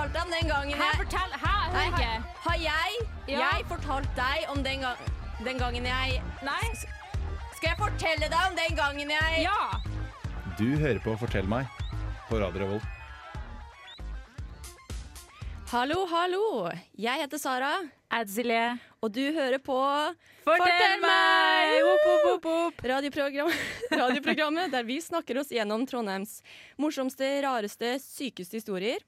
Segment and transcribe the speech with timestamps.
[0.00, 1.32] fortalt deg om den gangen Hæ, jeg fortell!
[1.40, 2.12] Hæ, Nei, har, ikke.
[2.44, 2.90] har jeg
[3.28, 3.38] Ja.
[3.40, 4.96] Jeg fortalt deg om den, gang,
[5.44, 6.68] den gangen jeg Nei?
[7.56, 9.58] Skal jeg fortelle deg om den gangen jeg Ja!
[10.58, 11.68] Du hører på Fortell meg
[12.30, 12.84] på Radio Revolt.
[15.70, 16.70] Hallo, hallo.
[16.98, 17.70] Jeg heter Sara,
[18.10, 18.78] Adzile.
[19.02, 19.76] og du hører på
[20.44, 21.76] Fortell meg!
[21.84, 22.82] Whoop, whoop, whoop, whoop.
[22.84, 23.52] radioprogram,
[24.02, 26.40] radioprogrammet der vi snakker oss gjennom Trondheims
[26.80, 28.98] morsomste, rareste, sykeste historier.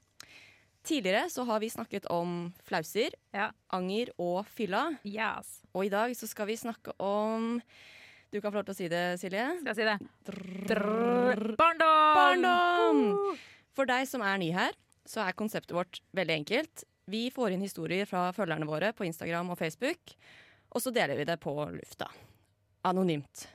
[0.82, 3.50] Tidligere så har vi snakket om flauser, Ja.
[3.70, 4.98] anger og fylla.
[5.06, 5.60] Yes.
[5.74, 7.60] Og i dag så skal vi snakke om
[8.32, 9.60] Du kan få lov til å si det, Silje.
[9.60, 9.98] Skal jeg si det?
[10.70, 11.54] Drrr.
[11.56, 12.14] Barndom!
[12.16, 13.36] Barndom!
[13.76, 14.72] For deg som er ny her,
[15.04, 16.84] så er konseptet vårt veldig enkelt.
[17.12, 20.14] Vi får inn historier fra følgerne våre på Instagram og Facebook,
[20.72, 22.08] og så deler vi det på lufta.
[22.88, 23.46] Anonymt.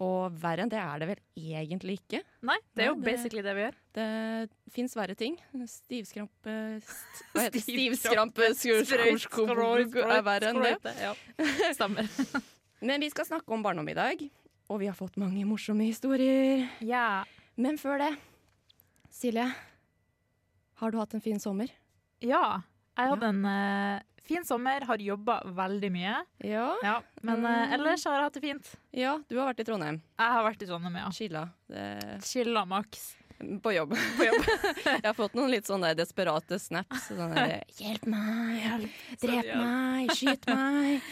[0.00, 2.22] Og verre enn det er det vel egentlig ikke.
[2.48, 3.74] Nei, det er jo Nei, det- basically det vi gjør.
[3.98, 5.36] Det fins verre ting.
[5.68, 7.60] Stivskrampe st- Hva heter?
[7.66, 10.94] Stivskrampe, Stivskrampe er verre enn det.
[11.02, 11.12] Ja.
[11.76, 12.08] Stemmer.
[12.88, 14.24] Men vi skal snakke om barndom i dag,
[14.72, 16.64] og vi har fått mange morsomme historier.
[16.80, 17.22] Ja.
[17.60, 18.10] Men før det,
[19.12, 19.44] Silje,
[20.80, 21.68] har du hatt en fin sommer?
[22.24, 22.62] ja.
[22.98, 26.18] Jeg hadde en uh, fin sommer, har jobba veldig mye.
[26.44, 26.68] Ja.
[26.84, 26.98] Ja.
[27.24, 28.70] Men uh, ellers har jeg hatt det fint.
[28.92, 30.02] Ja, du har vært i Trondheim.
[30.20, 31.08] Jeg har vært i Trondheim, ja.
[31.16, 31.46] Chilla.
[31.72, 33.12] Det- Chilla maks.
[33.62, 33.96] På jobb.
[34.84, 37.08] jeg har fått noen litt sånne desperate snaps.
[37.08, 37.46] Sånne,
[37.80, 38.86] Hjelp meg!
[39.22, 40.12] Drep meg!
[40.14, 41.02] Skyt meg!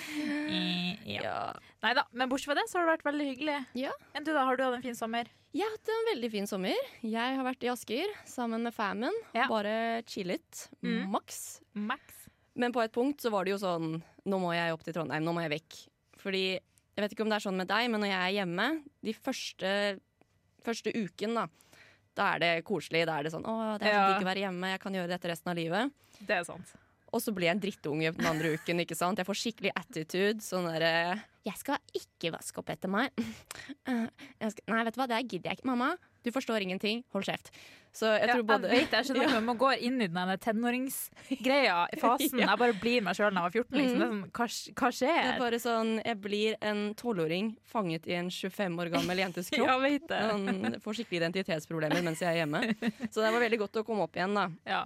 [1.10, 1.40] Ja.
[1.80, 3.58] Nei da, men bortsett fra det så har det vært veldig hyggelig.
[3.80, 3.92] Ja.
[4.14, 5.30] Enn du da, har du hatt en fin sommer?
[5.56, 6.76] Jeg har hatt en veldig fin sommer.
[7.02, 9.16] Jeg har vært i Asker sammen med famen.
[9.34, 9.46] Ja.
[9.50, 10.66] Bare chillet.
[10.84, 11.08] Mm.
[11.14, 11.40] Maks.
[11.74, 12.26] Max.
[12.60, 15.24] Men på et punkt så var det jo sånn Nå må jeg opp til Trondheim,
[15.24, 15.78] nå må jeg vekk.
[16.20, 18.66] Fordi jeg vet ikke om det er sånn med deg, men når jeg er hjemme
[19.08, 19.70] de første,
[20.66, 21.46] første uken, da
[22.18, 23.04] da er det koselig.
[23.08, 24.06] Da er det sånn Å, det er så Ja.
[24.12, 25.92] digg å være hjemme, jeg kan gjøre dette resten av livet.
[26.20, 26.74] Det er sant.
[27.12, 28.80] Og så blir jeg en drittunge den andre uken.
[28.84, 29.18] ikke sant?
[29.18, 30.40] Jeg får skikkelig attitude.
[30.44, 30.92] Sånn derre
[31.46, 33.10] Jeg skal ikke vaske opp etter meg.
[33.88, 34.06] Eh,
[34.44, 35.68] Jeg skal, nei, vet du hva, det gidder jeg ikke.
[35.70, 37.02] Mamma, du forstår ingenting.
[37.14, 37.48] Hold kjeft.
[37.96, 39.40] Så jeg Ja, tror både jeg vet det, jeg skjønner ja.
[39.42, 42.38] man går inn i den tenåringsgreia i fasen.
[42.40, 42.52] Ja.
[42.52, 43.80] Jeg bare blir meg sjøl da jeg var 14.
[43.80, 43.98] Liksom.
[43.98, 44.46] Det sånn, hva,
[44.78, 49.24] hva Det er bare sånn Jeg blir en tolvåring fanget i en 25 år gammel
[49.24, 49.66] jentes kropp.
[49.66, 50.20] Ja, vet det.
[50.30, 52.62] Sånn, får skikkelig identitetsproblemer mens jeg er hjemme.
[53.10, 54.46] Så det var veldig godt å komme opp igjen, da.
[54.68, 54.84] Ja,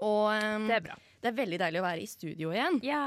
[0.00, 0.96] Og um, det er bra.
[1.20, 2.80] det er veldig deilig å være i studio igjen.
[2.86, 3.02] Ja.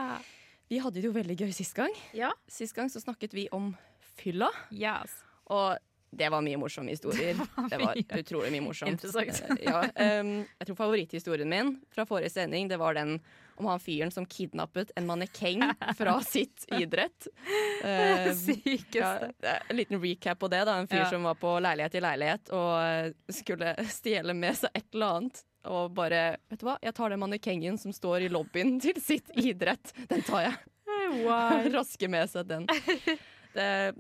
[0.70, 1.94] Vi hadde det jo veldig gøy sist gang.
[2.18, 2.32] Ja.
[2.50, 3.74] Sist gang så snakket vi om
[4.20, 4.50] fylla.
[4.72, 5.12] Yes.
[5.52, 5.76] Og
[6.14, 7.34] det var mye morsomme historier.
[7.72, 8.92] Det var mye utrolig mye morsomt.
[8.94, 9.58] interessant.
[9.66, 9.80] ja,
[10.22, 13.16] um, jeg tror favoritthistorien min fra forrige sending Det var den
[13.58, 15.62] om han fyren som kidnappet en mannekeng
[15.98, 17.28] fra sitt idrett.
[17.84, 19.32] Em, Sykeste.
[19.44, 20.62] det er en liten recap på det.
[20.70, 21.10] da En fyr Ja.
[21.10, 25.44] som var på leilighet i leilighet og eh, skulle stjele med seg et eller annet.
[25.70, 29.32] Og bare Vet du hva, jeg tar den mannekengen som står i lobbyen til sitt
[29.40, 29.94] idrett.
[30.12, 30.62] Den tar jeg.
[31.14, 31.68] Wow.
[31.74, 32.64] Raske med seg den.
[33.54, 33.92] Det er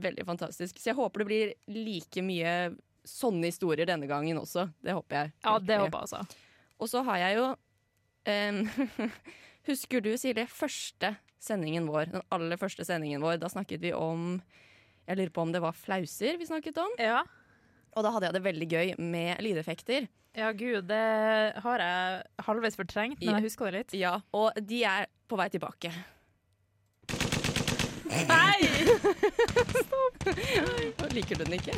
[0.00, 0.78] veldig fantastisk.
[0.80, 2.52] Så jeg håper det blir like mye
[3.08, 4.68] sånne historier denne gangen også.
[4.80, 5.32] Det håper jeg.
[5.44, 6.46] Ja, det håper jeg også.
[6.80, 7.48] Og så har jeg jo
[8.30, 8.62] um,
[9.68, 11.12] Husker du, Silje, første
[11.42, 12.08] sendingen vår?
[12.14, 13.36] Den aller første sendingen vår.
[13.42, 14.40] Da snakket vi om
[15.08, 16.96] Jeg lurer på om det var flauser vi snakket om.
[17.02, 17.20] Ja.
[17.92, 20.08] Og da hadde jeg det veldig gøy med lydeffekter.
[20.36, 21.02] Ja, gud, det
[21.64, 23.94] har jeg halvveis fortrengt, men jeg husker det litt.
[24.00, 25.92] Ja, Og de er på vei tilbake.
[28.28, 28.58] Nei!
[29.82, 30.26] Stopp!
[31.16, 31.72] Liker du den ikke?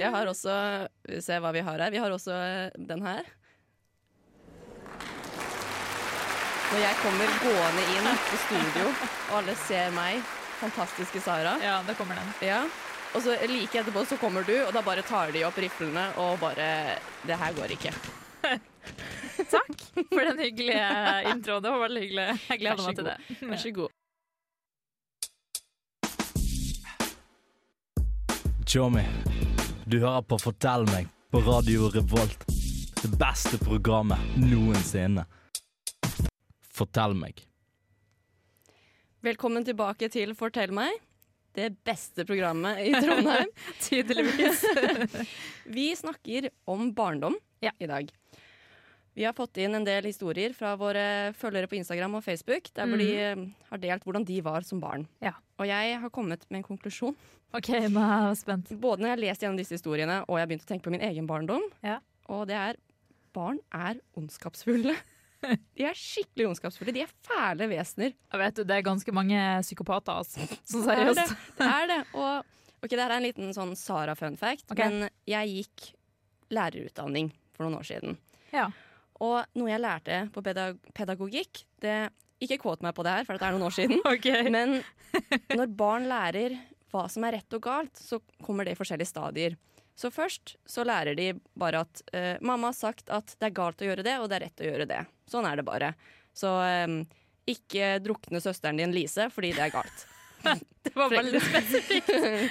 [0.00, 0.54] Jeg har også
[1.08, 1.92] Vi ser hva vi har her.
[1.92, 2.36] Vi har også
[2.78, 3.28] den her.
[6.72, 8.86] Når jeg kommer gående inn på studio,
[9.28, 10.22] og alle ser meg,
[10.62, 12.32] fantastiske Sara Ja, det kommer den.
[12.48, 12.62] ja.
[13.12, 16.38] Og så like etterpå så kommer du, og da bare tar de opp riflene og
[16.40, 16.68] bare
[17.28, 17.92] Det her går ikke.
[19.52, 20.86] Takk for den hyggelige
[21.30, 21.62] introen.
[21.62, 22.24] Det var veldig hyggelig.
[22.48, 23.16] Jeg gleder meg til det.
[23.42, 23.98] Vær så god.
[28.72, 29.04] Tjommi,
[29.84, 32.46] du hører på Fortell meg på Radio Revolt.
[33.02, 35.26] Det beste programmet noensinne.
[36.72, 37.44] Fortell meg.
[39.22, 40.96] Velkommen tilbake til Fortell meg.
[41.52, 43.50] Det beste programmet i Trondheim.
[43.84, 44.62] Tydeligvis.
[45.76, 47.70] Vi snakker om barndom Ja.
[47.78, 48.08] i dag.
[49.14, 51.02] Vi har fått inn en del historier fra våre
[51.36, 54.80] følgere på Instagram og Facebook, der hvor de eh, har delt hvordan de var som
[54.80, 55.04] barn.
[55.20, 55.34] Ja.
[55.60, 57.16] Og jeg har kommet med en konklusjon.
[57.52, 58.72] OK, nå er jeg spent.
[58.80, 60.94] Både når jeg har lest gjennom disse historiene, og jeg har begynt å tenke på
[60.94, 61.66] min egen barndom.
[61.84, 61.98] Ja.
[62.32, 62.80] Og det er
[63.36, 64.96] barn er ondskapsfulle.
[65.76, 66.94] De er skikkelig ondskapsfulle.
[66.94, 68.14] De er fæle vesener.
[68.14, 70.46] Jeg vet du, Det er ganske mange psykopater, altså.
[70.62, 71.16] Så Det er det.
[71.18, 71.58] seriøst.
[71.58, 72.00] Det er det.
[72.22, 74.88] Og ok, det her er en liten sånn Sara fun fact, okay.
[74.88, 75.92] men jeg gikk
[76.52, 78.18] lærerutdanning for noen år siden.
[78.52, 78.68] Ja.
[79.22, 82.10] Og noe jeg lærte på pedag pedagogikk det,
[82.42, 84.00] Ikke quote meg på det her, for det er noen år siden.
[84.14, 84.50] Okay.
[84.50, 84.80] Men
[85.52, 86.56] når barn lærer
[86.92, 89.54] hva som er rett og galt, så kommer det i forskjellige stadier.
[89.94, 91.28] Så først så lærer de
[91.58, 94.38] bare at uh, mamma har sagt at det er galt å gjøre det, og det
[94.38, 95.00] er rett å gjøre det.
[95.32, 95.92] Sånn er det bare.
[96.36, 96.52] Så
[96.86, 97.00] um,
[97.48, 100.06] ikke drukne søsteren din Lise fordi det er galt.
[100.82, 102.08] Det var veldig spesifikt,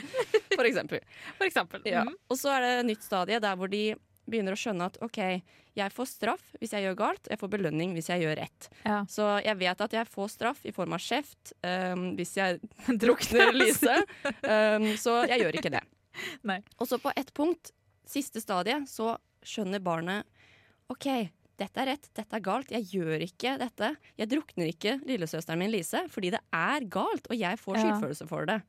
[0.56, 1.02] For eksempel.
[1.36, 1.82] for eksempel.
[1.86, 2.06] Ja.
[2.08, 2.14] Mhm.
[2.32, 3.82] Og så er det et nytt stadie der hvor de
[4.32, 5.18] begynner å skjønne at OK,
[5.76, 8.70] jeg får straff hvis jeg gjør galt, jeg får belønning hvis jeg gjør rett.
[8.88, 9.02] Ja.
[9.12, 12.62] Så jeg vet at jeg får straff i form av kjeft um, hvis jeg
[13.04, 13.98] drukner Lise.
[14.48, 15.84] Um, så jeg gjør ikke det.
[16.48, 16.62] Nei.
[16.80, 17.74] Og så på ett punkt,
[18.08, 19.18] siste stadie, så
[19.48, 20.28] skjønner barnet
[20.92, 21.08] OK,
[21.62, 23.94] dette er rett, dette er galt, jeg gjør ikke dette.
[24.20, 28.50] Jeg drukner ikke lillesøsteren min Lise fordi det er galt, og jeg får skyldfølelse for
[28.50, 28.60] det.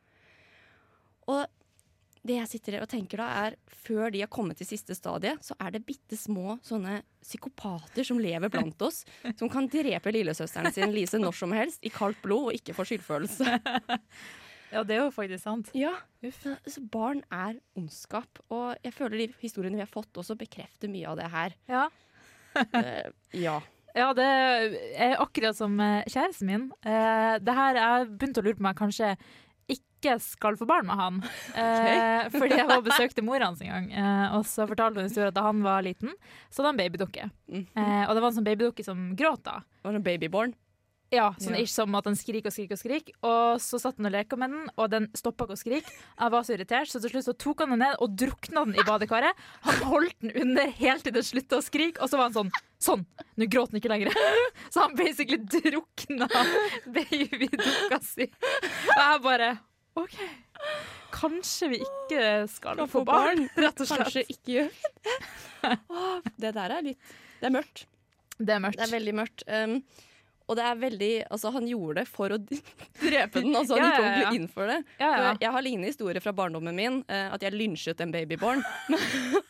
[1.33, 1.45] Og
[2.23, 5.57] det jeg sitter og tenker da er Før de har kommet til siste stadiet, så
[5.59, 9.01] er det bitte små sånne psykopater som lever blant oss.
[9.35, 12.87] Som kan drepe lillesøsteren sin Lise når som helst i kaldt blod og ikke få
[12.87, 13.59] skyldfølelse.
[14.75, 15.73] ja, det er jo faktisk sant.
[15.75, 18.39] Ja, så Barn er ondskap.
[18.55, 21.59] Og jeg føler de historiene vi har fått, også bekrefter mye av det her.
[21.71, 21.89] Ja.
[22.55, 23.07] Eh,
[23.45, 23.61] ja.
[23.93, 26.63] Ja, det er akkurat som eh, kjæresten min.
[26.81, 29.11] Eh, det her Jeg begynte å lure på om jeg kanskje
[29.75, 31.19] ikke skal få barn med han.
[31.63, 35.11] Eh, fordi jeg var og besøkte mora hans en gang, eh, og så fortalte hun
[35.11, 36.15] historien at da han var liten,
[36.49, 37.29] så hadde han babydukke.
[37.53, 37.67] Mm.
[37.69, 39.59] Eh, og det var en sånn babydukke som gråt da.
[39.85, 40.55] Var sånn babyborn.
[41.13, 41.61] Ja, sånn Ja.
[41.63, 43.13] ish som at den skriker og skriker og skriker.
[43.29, 45.93] Og så satt han og leka med den, og den stoppa ikke å skrike.
[46.19, 48.75] Jeg var så irritert, så til slutt så tok han den ned og drukna den
[48.81, 49.37] i badekaret.
[49.69, 52.53] Han holdt den under helt til den slutta å skrike, og så var han sånn
[52.83, 53.05] Sånn!
[53.39, 54.09] Nå gråter han ikke lenger.
[54.75, 56.27] Så han basically drukna
[56.91, 58.27] babydukka si.
[58.27, 59.51] Og jeg bare
[60.01, 60.17] OK.
[61.15, 63.49] Kanskje vi ikke skal Kan få barn, barn.
[63.63, 64.03] rett og slett.
[64.03, 64.73] Kanskje ikke gjør
[65.07, 65.79] det.
[66.43, 66.99] Det der er litt
[67.39, 67.85] Det er mørkt.
[68.43, 68.81] Det er mørkt.
[68.81, 69.45] Det er veldig mørkt.
[69.47, 69.77] Um,
[70.53, 72.39] og det er veldig Altså, han gjorde det for å
[73.03, 73.55] drepe den.
[73.57, 74.11] Altså, han Ja, gikk ja, ja.
[74.13, 74.79] ordentlig inn for det.
[75.01, 75.33] ja, ja.
[75.47, 78.63] Jeg har lignende historier fra barndommen min, eh, at jeg lynsjet en babyborn.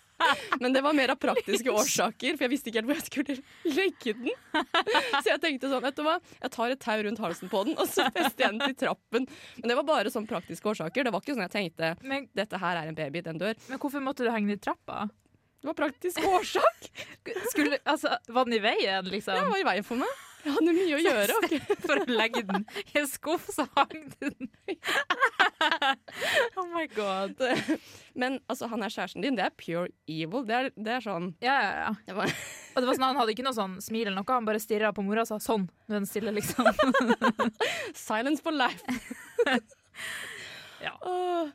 [0.61, 3.35] Men det var mer av praktiske årsaker, for jeg visste ikke helt hvor jeg skulle
[3.75, 4.29] legge den.
[5.25, 6.15] Så jeg tenkte sånn, vet du hva,
[6.45, 9.27] jeg tar et tau rundt halsen på den, og så fester jeg den til trappen.
[9.59, 11.09] Men det var bare sånn praktiske årsaker.
[11.09, 13.59] Det var ikke sånn jeg tenkte Men, dette her er en baby, den dør.
[13.67, 15.09] men hvorfor måtte du henge den i trappa?
[15.63, 16.87] Det var praktisk årsak.
[17.51, 19.35] Skulle, altså, var den i veien, liksom?
[19.39, 20.23] den var i veien for meg.
[20.43, 21.37] Jeg hadde mye å gjøre.
[21.43, 21.61] Okay.
[21.87, 24.49] For å legge den i en skuff, så hang den.
[26.59, 27.39] oh my god.
[28.19, 29.39] Men altså, han er kjæresten din.
[29.39, 30.43] Det er pure evil.
[30.49, 31.93] Det er, det er sånn Ja, ja, ja.
[32.09, 32.35] det var,
[32.73, 34.93] Og det var sånn, Han hadde ikke noe sånn smil eller noe, han bare stirra
[34.97, 35.69] på mora og sa sånn.
[35.87, 36.69] Nå er den stille, liksom.
[38.09, 38.83] Silence for life.
[40.83, 40.97] Ja.
[41.07, 41.51] Åh.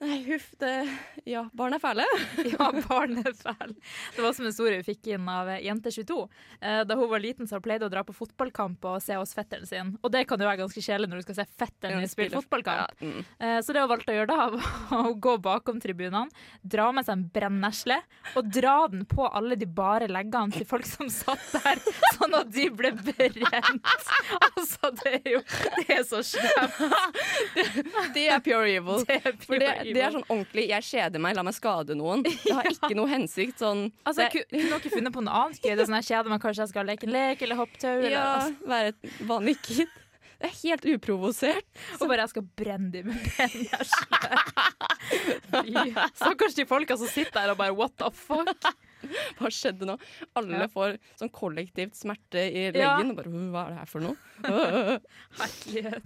[0.00, 0.46] Nei, huff.
[0.58, 0.88] Det
[1.28, 2.04] Ja, barn er fæle.
[2.54, 3.74] Ja, barn er fæle.
[4.16, 6.16] Det var som en historie vi fikk inn av eh, Jente22.
[6.60, 9.34] Eh, da hun var liten, så pleide hun å dra på fotballkamp og se hos
[9.36, 9.90] fetteren sin.
[10.00, 12.96] Og det kan jo være ganske kjedelig når du skal se fetteren din spille fotballkamp.
[12.96, 13.26] Ja, mm.
[13.44, 14.46] Eh, Så det hun valgte å gjøre da,
[14.94, 16.32] var å gå bakom tribunene,
[16.64, 18.00] dra med seg en brennesle
[18.40, 21.82] og dra den på alle de bare leggene til folk som satt der,
[22.16, 23.92] sånn at de ble brent.
[24.48, 25.44] Altså, det er jo
[25.76, 26.80] Det er så slemt.
[28.16, 29.04] Det er pure evil.
[29.04, 31.94] Det er For det, pure det er sånn ordentlig 'jeg kjeder meg, la meg skade
[31.96, 32.22] noen'.
[32.22, 33.58] Det har ikke noe hensikt.
[33.58, 35.74] Sånn Altså, det, ku- Kunne dere funnet på noe annet gøy?
[35.76, 37.96] Det er sånn, jeg kjeder meg, kanskje jeg skal leke en lek eller hopptau?
[37.98, 39.88] Eller, ja, altså, være et vanlig kid.
[40.40, 41.66] Det er helt uprovosert.
[42.00, 44.06] og bare jeg skal brenne dem med brennesle.
[46.16, 48.48] Stakkars de folka som sitter der og bare what the fuck?
[49.36, 49.98] Hva skjedde nå?
[50.36, 50.66] Alle Ja.
[50.68, 52.96] får sånn kollektivt smerte i Ja.
[52.96, 53.10] leggen.
[53.10, 54.16] Og bare, «Øh, Hva er det her for noe?
[55.40, 56.02] Herlighet.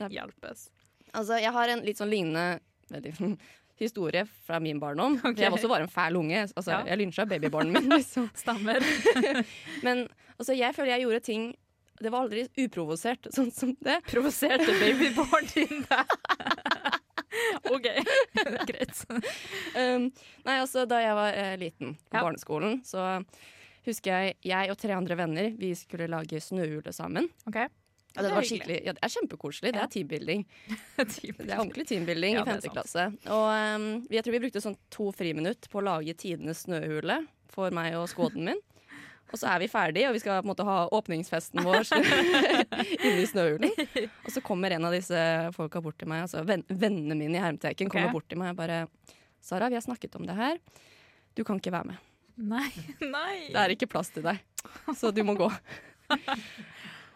[0.00, 0.70] er- Hjelpes.
[1.14, 3.12] Altså, jeg har en litt sånn lignende veldig,
[3.82, 5.18] historie fra min barndom.
[5.24, 5.42] Okay.
[5.44, 6.46] Jeg også var en fæl unge.
[6.56, 6.82] Altså, Ja.
[6.86, 8.30] Jeg lynsja babybarnet min, liksom.
[8.42, 8.80] Stemmer.
[9.82, 10.06] Men
[10.38, 11.46] altså, jeg føler jeg gjorde ting
[12.00, 13.98] Det var aldri uprovosert, sånn som det.
[14.10, 16.16] Provoserte babybarn din deg?
[17.72, 17.86] OK,
[18.68, 19.00] greit.
[19.76, 20.06] Um,
[20.46, 22.22] nei, altså, da jeg var eh, liten på Ja.
[22.24, 23.02] barneskolen, så
[23.86, 27.28] husker jeg jeg og tre andre venner Vi skulle lage snøhule sammen.
[27.48, 27.58] Ok.
[28.16, 29.72] Ja, det, Det var skikkelig, ja, det er kjempekoselig.
[29.76, 30.46] Det er teambuilding.
[30.96, 33.08] Det er ordentlig teambuilding i femte klasse.
[33.28, 37.20] Og um, jeg tror vi brukte sånn to friminutt på å lage tidenes snøhule
[37.52, 38.62] for meg og skåden min.
[39.32, 41.88] Og så er vi ferdige, og vi skal på en måte ha åpningsfesten vår
[43.06, 43.72] inne i snøhulen.
[44.22, 45.18] Og så kommer en av disse
[45.56, 48.60] folka bort til meg, altså venn, vennene mine i hermeteken, kommer bort til meg og
[48.62, 48.84] bare
[49.46, 50.56] Sara, vi har snakket om det her.
[51.38, 52.06] Du kan ikke være med.
[52.36, 52.66] Nei.
[53.02, 53.34] Nei.
[53.52, 54.40] Det er ikke plass til deg,
[54.98, 55.46] så du må gå.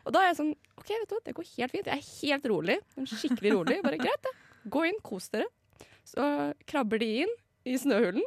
[0.04, 1.88] Og da er jeg sånn OK, vet du, hva, det går helt fint.
[1.90, 2.78] Jeg er helt rolig.
[3.04, 3.80] Skikkelig rolig.
[3.84, 4.32] Bare greit, det.
[4.72, 5.48] Gå inn, kos dere.
[6.08, 6.24] Så
[6.70, 7.34] krabber de inn
[7.68, 8.24] i snøhulen.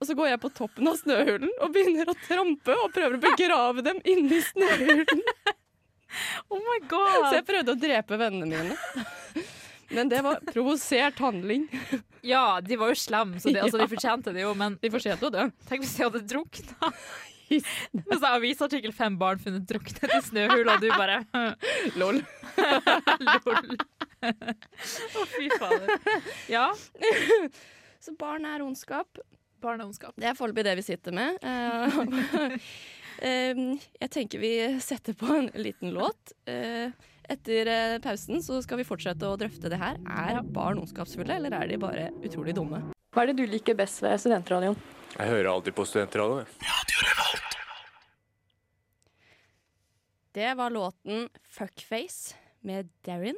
[0.00, 3.24] Og så går jeg på toppen av snøhulen og begynner å trampe og prøver å
[3.26, 5.24] begrave dem inni snøhulen.
[6.50, 7.28] Oh my god!
[7.28, 9.44] Så jeg prøvde å drepe vennene mine.
[9.94, 11.68] Men det var provosert handling.
[12.26, 15.26] Ja, de var jo slemme, så de, altså, de fortjente det jo, men De fortjente
[15.26, 15.44] jo det.
[15.70, 16.90] tenk hvis de hadde drukna.
[17.50, 17.66] Hvis
[18.22, 21.20] jeg avisartikkel fem barn funnet druknet i snøhula, og du bare
[22.00, 22.20] Lol.
[23.26, 23.76] lol.
[24.22, 25.92] Å, fy fader.
[26.52, 26.68] Ja,
[28.00, 29.18] Så barn er ondskap.
[29.60, 30.14] barn er ondskap.
[30.16, 31.36] Det er foreløpig det vi sitter med.
[31.44, 32.56] Eh,
[33.28, 33.62] eh,
[34.00, 36.36] jeg tenker vi setter på en liten låt.
[36.48, 36.88] Eh,
[37.30, 37.68] Etter
[38.02, 40.00] pausen så skal vi fortsette å drøfte det her.
[40.10, 42.80] Er barn ondskapsfulle, eller er de bare utrolig dumme?
[43.14, 44.74] Hva er det du liker best ved studentradioen?
[45.20, 46.46] Jeg hører alltid på studentradioen.
[50.32, 52.34] Det var låten 'Fuckface'
[52.64, 53.36] med Darren.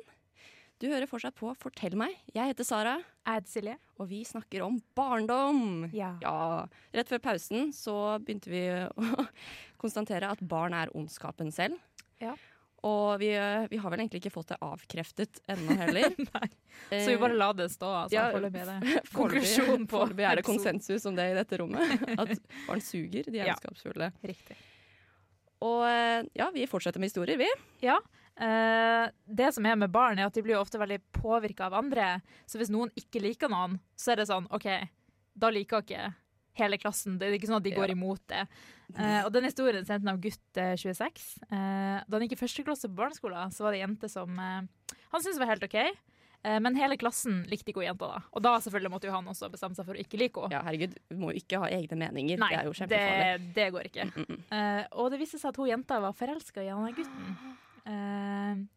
[0.79, 2.15] Du hører fortsatt på Fortell meg.
[2.35, 2.95] Jeg heter Sara,
[3.27, 3.77] Jeg heter Silje.
[3.99, 5.91] og vi snakker om barndom.
[5.95, 6.19] Ja.
[6.23, 9.27] Ja, Rett før pausen så begynte vi å
[9.83, 11.79] konstatere at barn er ondskapen selv.
[12.21, 12.35] Ja.
[12.83, 16.17] Og vi, eh, vi har vel egentlig ikke fått det avkreftet ennå heller.
[16.91, 18.17] Så vi bare la det stå, altså.
[18.17, 19.03] Ja, Foreløpig er det.
[19.15, 21.95] Konklusjon på foreløpig er det konsensus om det i dette rommet.
[22.21, 22.35] At
[22.67, 24.11] barn suger, de er Ja.
[24.27, 24.59] Riktig.
[25.63, 27.47] Og eh, ja, vi fortsetter med historier, vi.
[27.87, 28.01] Ja.
[28.35, 32.17] Eh, det som er med barn, er at de blir ofte veldig påvirka av andre.
[32.51, 34.67] Så hvis noen ikke liker noen, så er det sånn OK,
[35.39, 36.09] da liker ikke
[36.59, 37.19] hele klassen.
[37.19, 37.97] Det er ikke sånn at de går Ja.
[37.97, 38.47] imot det.
[38.93, 41.23] Uh, og den historien sendte han av gutt uh, 26.
[41.49, 44.29] Uh, da han gikk i første klasse på barneskolen, så var det ei jente som
[44.39, 44.67] eh,
[45.13, 45.79] han syntes var helt OK.
[46.45, 48.21] Eh, men hele klassen likte ikke hun jenta da.
[48.35, 50.57] Og da selvfølgelig måtte jo han også bestemme seg for å ikke like henne.
[50.57, 52.41] Ja, herregud, du må jo ikke ha egne meninger.
[52.43, 53.29] Nei, det er jo kjempefarlig.
[53.47, 54.07] det, det går ikke.
[54.11, 54.41] Mm, mm.
[54.59, 57.37] Eh, og det viste seg at hun jenta var forelska i han gutten.
[57.87, 58.69] gutten.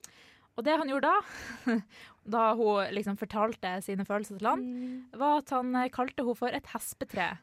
[0.56, 1.76] Og det han gjorde da,
[2.36, 4.64] da hun liksom fortalte sine følelser til han,
[5.20, 7.34] var at han eh, kalte henne for et hespetre,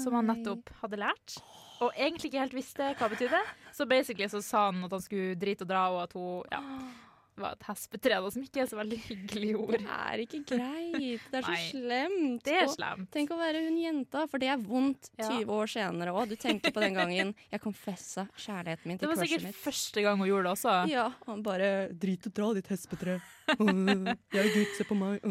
[0.00, 1.38] som han nettopp hadde lært.
[1.84, 3.40] Og egentlig ikke helt visste hva det betydde.
[3.74, 6.62] Så basically så sa han at han skulle drite og dra, og at hun ja,
[7.42, 9.74] var et hespetre, da, som ikke er så veldig hyggelig ord.
[9.74, 11.24] Det er ikke greit.
[11.32, 12.44] Det er så slemt.
[12.46, 13.04] Det er Og.
[13.14, 15.28] Tenk å være hun jenta, for det er vondt Ja.
[15.30, 16.28] 20 år senere òg.
[16.30, 20.28] Du tenker på den gangen jeg confessa kjærligheten min Det var sikkert første gang hun
[20.30, 20.76] gjorde det også.
[20.92, 23.20] Ja, han bare Drit og dra, ditt hespetre.
[23.54, 25.24] Jeg er gutt, se på meg.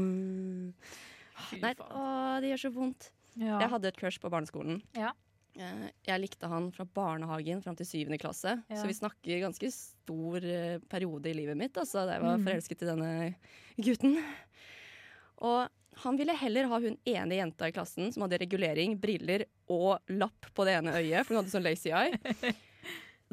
[1.60, 2.03] Nei, å,
[2.43, 3.10] det gjør så vondt.
[3.39, 3.57] Ja.
[3.63, 4.81] Jeg hadde et crush på barneskolen.
[4.98, 5.12] Ja.
[5.60, 8.55] Eh, Jeg likte han fra barnehagen fram til syvende klasse.
[8.69, 8.79] Ja.
[8.81, 12.45] Så vi snakker ganske stor eh, periode i livet mitt altså, da jeg var Mm.
[12.48, 13.36] forelsket i denne
[13.77, 14.17] gutten.
[15.43, 15.69] Og
[16.03, 20.50] han ville heller ha hun ene jenta i klassen som hadde regulering, briller og lapp
[20.55, 22.17] på det ene øyet, for hun hadde sånn lazy eye.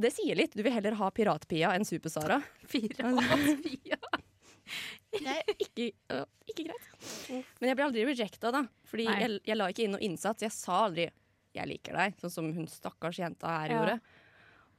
[0.00, 0.53] Det sier litt.
[0.57, 2.43] Du vil heller ha Pirat-Pia enn Super-Sara.
[5.11, 6.87] Det er ikke, øh, ikke greit.
[7.61, 8.62] Men jeg ble aldri rejecta, da.
[8.87, 10.45] Fordi jeg, jeg la ikke inn noe innsats.
[10.47, 11.09] Jeg sa aldri
[11.54, 13.78] 'jeg liker deg', sånn som hun stakkars jenta her Ja.
[13.78, 14.00] gjorde.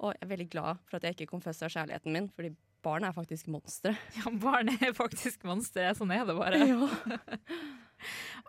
[0.01, 3.11] Og jeg er veldig glad for at jeg ikke confessa kjærligheten min, fordi barn er
[3.13, 3.95] faktisk monstre.
[4.17, 5.93] Ja, barn er faktisk monstre.
[5.93, 6.57] Sånn er det bare.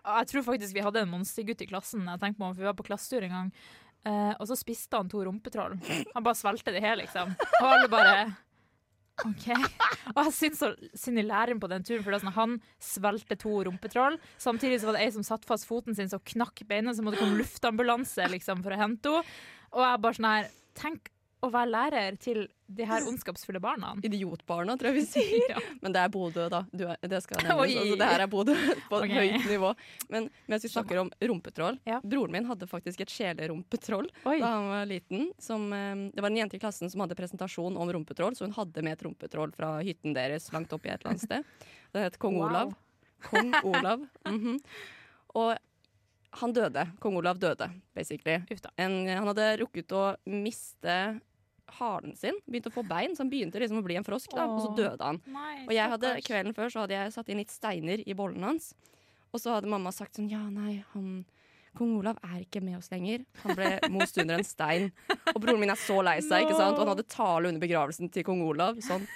[0.02, 2.06] Jeg tror faktisk vi hadde en monstergutt i klassen.
[2.08, 3.52] Jeg tenkte på om Vi var på klassetur en gang,
[4.06, 5.76] eh, og så spiste han to rumpetroll.
[6.14, 7.34] Han bare svelgte det hele, liksom.
[7.60, 8.36] Og alle bare
[9.28, 9.48] OK.
[10.12, 13.62] Og jeg syns så synd i læreren på den turen, for sånn, han svelgte to
[13.68, 14.18] rumpetroll.
[14.42, 17.18] Samtidig så var det ei som satte fast foten sin, så knakk beinet, så måtte
[17.18, 19.38] det komme luftambulanse liksom, for å hente henne.
[19.72, 21.10] Og jeg bare sånn her Tenk
[21.42, 23.92] å være lærer til de her ondskapsfulle barna.
[24.06, 25.46] Idiotbarna, tror jeg vi sier.
[25.52, 25.60] Ja.
[25.82, 26.62] Men det er Bodø, da.
[26.72, 27.72] Du er, det skal nevnes.
[27.82, 28.54] Altså, det her er Bodø
[28.88, 29.32] på okay.
[29.32, 29.72] Høyt nivå.
[30.14, 31.98] Men mens vi snakker om rumpetroll Ja.
[32.04, 34.38] Broren min hadde faktisk et sjelerumpetroll Oi.
[34.38, 35.26] da han var liten.
[35.42, 38.56] Som, eh, det var en jente i klassen som hadde presentasjon om rumpetroll, så hun
[38.56, 41.68] hadde med et rumpetroll fra hytten deres langt oppe i et eller annet sted.
[41.92, 42.48] Det het Kong Wow.
[42.48, 42.72] Olav.
[43.28, 44.06] Kong Olav.
[44.30, 44.56] mhm.
[45.34, 45.52] Og
[46.40, 46.86] han døde.
[47.00, 48.38] Kong Olav døde, basically.
[48.80, 50.94] En, han hadde rukket å miste
[51.78, 54.46] halen sin, begynte å få bein, så han begynte liksom å bli en frosk, da,
[54.50, 55.20] og så døde han.
[55.32, 58.44] Nei, Og jeg hadde, kvelden før så hadde jeg satt inn litt steiner i bollen
[58.46, 58.72] hans.
[59.32, 61.22] Og så hadde mamma sagt sånn Ja, nei, han
[61.72, 63.22] Kong Olav er ikke med oss lenger.
[63.42, 64.90] Han ble most under en stein.
[65.32, 66.76] Og broren min er så lei seg, ikke sant?
[66.76, 68.80] Og han hadde tale under begravelsen til kong Olav.
[68.84, 69.06] Sånn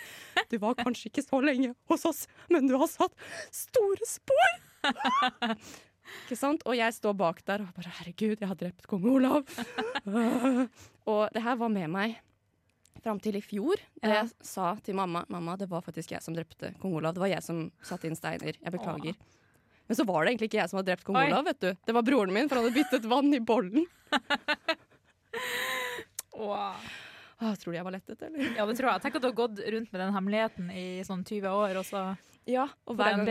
[0.50, 3.12] Du var kanskje ikke så lenge hos oss, men du har satt
[3.54, 4.56] store spor!
[6.24, 6.64] ikke sant?
[6.64, 9.44] Og jeg står bak der og bare Herregud, jeg har drept kong Olav.
[11.12, 12.16] og det her var med meg
[13.04, 14.14] fram til i fjor, da Ja.
[14.22, 17.14] jeg sa til mamma Mamma, det var faktisk jeg som drepte kong Olav.
[17.14, 18.54] Det var jeg som satte inn steiner.
[18.62, 19.14] Jeg beklager.
[19.88, 21.26] Men så var det egentlig ikke jeg som hadde drept kong Oi.
[21.30, 21.44] Olav.
[21.44, 21.70] vet du.
[21.86, 23.86] Det var broren min, for han hadde byttet vann i bollen.
[26.32, 26.74] Åh.
[27.40, 28.54] Åh, tror du jeg var lettet, eller?
[28.56, 29.02] Ja, det tror jeg.
[29.04, 32.02] Tenk at du har gått rundt med den hemmeligheten i sånn 20 år, og så
[32.46, 33.26] Ja, og hver gang,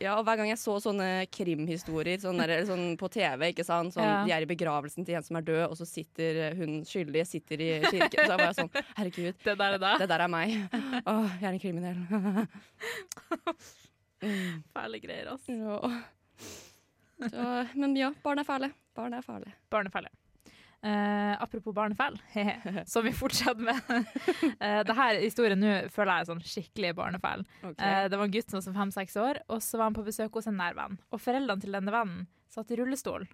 [0.00, 3.48] ja, og hver gang jeg så sånne krimhistorier sånne der, eller sånn på TV?
[3.66, 4.20] Sånn, Ja.
[4.24, 7.26] de er i begravelsen til en som er død, og så sitter eh, hun skyldige
[7.26, 8.22] sitter i kirken.
[8.22, 9.94] Så jeg bare sånn Herregud, Det der er det.
[10.04, 10.48] det der er meg.
[11.02, 11.98] Åh, jeg er en kriminell.
[14.22, 15.50] mm, Fæle greier, altså.
[15.58, 15.78] ja.
[17.22, 18.70] Så, men ja, barn er fæle.
[18.94, 19.52] Barn er fæle.
[19.70, 20.08] Barnefelle.
[20.82, 22.18] Eh, apropos barnefeil,
[22.86, 23.80] som vi fortsetter med.
[24.58, 27.44] uh, det her historien nå føler jeg er sånn skikkelig barnefeil.
[27.60, 27.76] Okay.
[27.78, 30.40] Uh, det var en gutt som var fem-seks år, og så var han på besøk
[30.40, 30.98] hos en nær venn.
[31.14, 33.28] Og foreldrene til denne vennen satt i rullestol.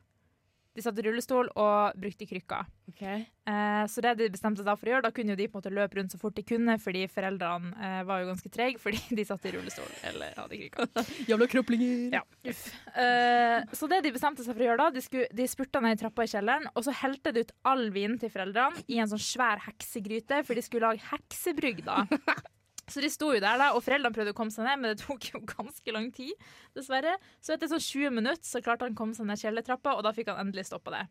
[0.78, 2.68] De satt i rullestol og brukte krykker.
[2.92, 3.24] Okay.
[3.50, 5.58] Eh, så det de bestemte seg for å gjøre, da kunne jo de på en
[5.58, 9.18] måte løpe rundt så fort de kunne, fordi foreldrene eh, var jo ganske trege fordi
[9.18, 11.08] de satt i rullestol eller hadde krykker.
[11.32, 12.20] Jævla kroplinger.
[12.20, 12.62] Ja, uff.
[12.94, 15.98] Eh, så det de bestemte seg for å gjøre da, de, skulle, de spurta ned
[15.98, 19.10] i trappa i kjelleren, og så helte de ut all vinen til foreldrene i en
[19.10, 22.04] sånn svær heksegryte, for de skulle lage heksebrygg da.
[22.88, 25.02] Så de sto jo der, da, og foreldrene prøvde å komme seg ned, men det
[25.04, 26.32] tok jo ganske lang tid,
[26.76, 27.16] dessverre.
[27.44, 30.14] Så etter sånn 20 minutter så klarte han å komme seg ned kjellertrappa, og da
[30.16, 31.04] fikk han endelig stoppa det.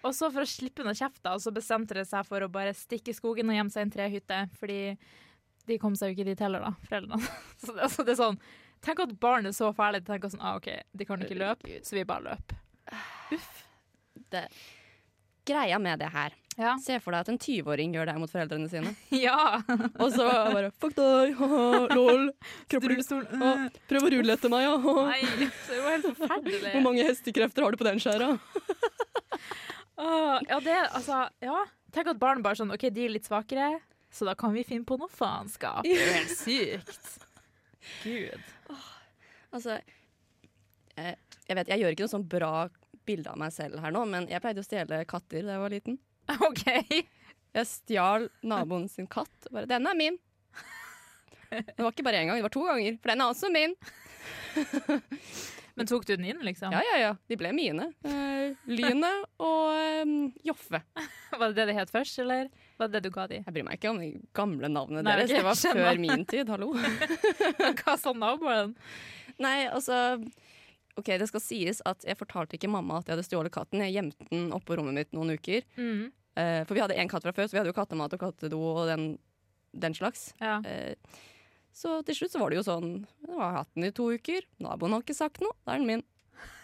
[0.00, 3.12] Og så for å slippe unna kjefta, så bestemte de seg for å bare stikke
[3.12, 4.80] i skogen og gjemme seg i en trehytte, fordi
[5.68, 7.32] de kom seg jo ikke dit heller, da, foreldrene.
[7.60, 8.42] Så det, altså, det er sånn
[8.80, 9.98] Tenk at barn er så fæle.
[10.00, 12.56] De tenker sånn, ah, OK, de kan ikke løpe, så vi bare løper.
[14.32, 14.46] Det.
[15.44, 16.74] Greia med det her Ja.
[16.82, 18.90] Se for deg at en 20-åring gjør det mot foreldrene sine.
[19.26, 19.60] ja.
[20.00, 21.38] Og så bare Fuck deg,
[21.94, 22.26] lol.
[22.70, 22.96] Kropper
[23.90, 24.74] Prøv å rulle etter meg, ja.
[24.80, 26.72] Nei, det er jo helt forferdelig.
[26.74, 28.34] Hvor mange hestekrefter har du på den skjæra?
[30.00, 31.56] Ja, det, altså, ja.
[31.92, 33.66] Tenk at barn bare sånn, ok, de er litt svakere,
[34.08, 35.82] så da kan vi finne på noe faenskap.
[35.84, 37.10] Det er jo helt sykt.
[38.00, 38.46] Gud.
[39.50, 39.76] Altså
[40.96, 41.16] eh,
[41.48, 42.52] Jeg vet, jeg gjør ikke noe sånn bra
[43.08, 45.74] bilde av meg selv her nå, men jeg pleide å stjele katter da jeg var
[45.74, 46.00] liten.
[46.48, 46.66] OK.
[47.50, 49.48] Jeg stjal naboen sin katt.
[49.50, 50.18] Bare 'Den er min'.
[51.50, 53.72] Det var ikke bare én gang, det var to ganger, for den er også min.
[55.74, 56.70] Men tok du den inn, liksom?
[56.74, 57.10] Ja, ja, ja.
[57.26, 57.88] De ble mine.
[58.04, 60.12] Uh, Lynet og um,
[60.46, 60.82] Joffe.
[61.32, 63.40] Var det det det het først, eller var det det du ga de?
[63.40, 65.32] Jeg bryr meg ikke om de gamle navnene Nei, deres.
[65.32, 65.88] Det var skjønner.
[65.88, 66.70] før min tid, hallo.
[67.80, 68.76] Hva sa naboen?
[69.40, 70.20] Nei, altså
[71.00, 73.82] OK, det skal sies at jeg fortalte ikke mamma at jeg hadde stjålet katten.
[73.86, 75.64] Jeg gjemte den oppå rommet mitt noen uker.
[75.80, 76.10] Mm.
[76.40, 78.60] Eh, for vi hadde én katt fra før, så vi hadde jo kattemat og kattedo
[78.72, 79.10] og den,
[79.72, 80.30] den slags.
[80.40, 80.58] Ja.
[80.64, 81.18] Uh,
[81.76, 82.88] så til slutt så var det jo sånn
[83.28, 84.46] Jeg har hatt den i to uker.
[84.62, 85.54] Naboen har ikke sagt noe.
[85.64, 86.06] Da er den min.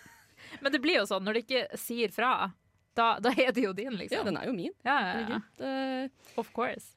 [0.63, 2.33] Men det blir jo sånn, når de ikke sier fra,
[2.99, 4.19] da, da er det jo din, liksom.
[4.19, 4.75] Ja, den er jo min.
[4.87, 5.41] Ja, ja, ja.
[5.69, 6.91] Eh, Of course.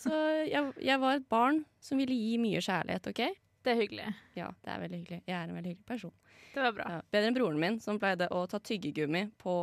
[0.00, 3.24] så jeg, jeg var et barn som ville gi mye kjærlighet, OK?
[3.64, 4.08] Det er hyggelig.
[4.36, 5.20] Ja, det er veldig hyggelig.
[5.24, 6.12] Jeg er en veldig hyggelig person.
[6.54, 6.88] Det var bra.
[6.92, 9.54] Ja, bedre enn broren min, som pleide å ta tyggegummi på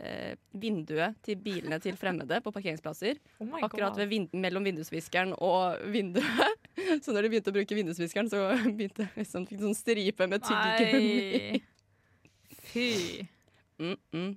[0.00, 3.20] eh, vinduet til bilene til fremmede på parkeringsplasser.
[3.42, 6.70] Oh Akkurat ved vind mellom vindusviskeren og vinduet.
[7.04, 10.44] Så når de begynte å bruke vindusviskeren, så begynte jeg liksom, fikk sånn stripe med
[10.46, 11.58] tyggegummi.
[11.58, 11.62] Nei.
[12.72, 12.88] Fy.
[13.82, 14.30] Mm, mm.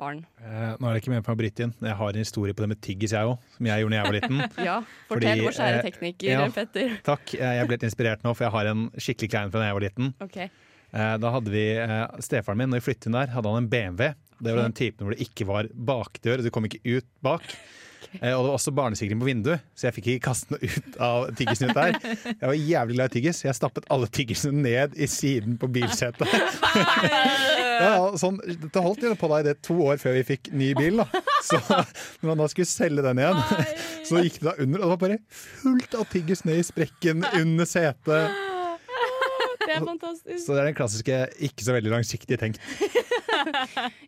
[0.00, 0.22] Barn.
[0.40, 1.74] Eh, nå er det ikke med på Brittin.
[1.84, 4.08] Jeg har en historie på det med tyggis, jeg òg, som jeg gjorde da jeg
[4.08, 4.40] var liten.
[4.70, 4.78] Ja,
[5.10, 6.46] Fordi, fortell vår kjære eh, tekniker, ja.
[6.56, 6.94] Petter.
[7.10, 9.68] Takk, eh, jeg ble litt inspirert nå, for jeg har en skikkelig klein fra da
[9.68, 10.12] jeg var liten.
[10.24, 10.48] Okay.
[10.90, 13.70] Eh, Da hadde vi eh, Stefaren min, når vi flyttet inn der, hadde han en
[13.76, 14.14] BMW.
[14.40, 17.44] Det var den typen hvor det ikke var bakdør, du kom ikke ut bak.
[18.10, 18.32] Okay.
[18.32, 21.26] Og det var også barnesikring på vinduet, så jeg fikk ikke kaste noe ut av
[21.38, 21.98] tyggisen ut der.
[22.26, 23.42] Jeg var jævlig glad i tyggis.
[23.44, 26.24] Jeg stappet alle tyggisene ned i siden på bilsetet.
[27.80, 31.00] Ja, sånn, det holdt jo på deg det to år før vi fikk ny bil.
[31.00, 31.22] Da.
[31.46, 33.40] Så når man da skulle selge den igjen,
[34.08, 35.18] så gikk det da under, og det var bare
[35.62, 38.48] fullt av tyggis ned i sprekken under setet.
[39.60, 40.42] Det er fantastisk.
[40.44, 42.60] Så det er den klassiske ikke så veldig langsiktige tenkt.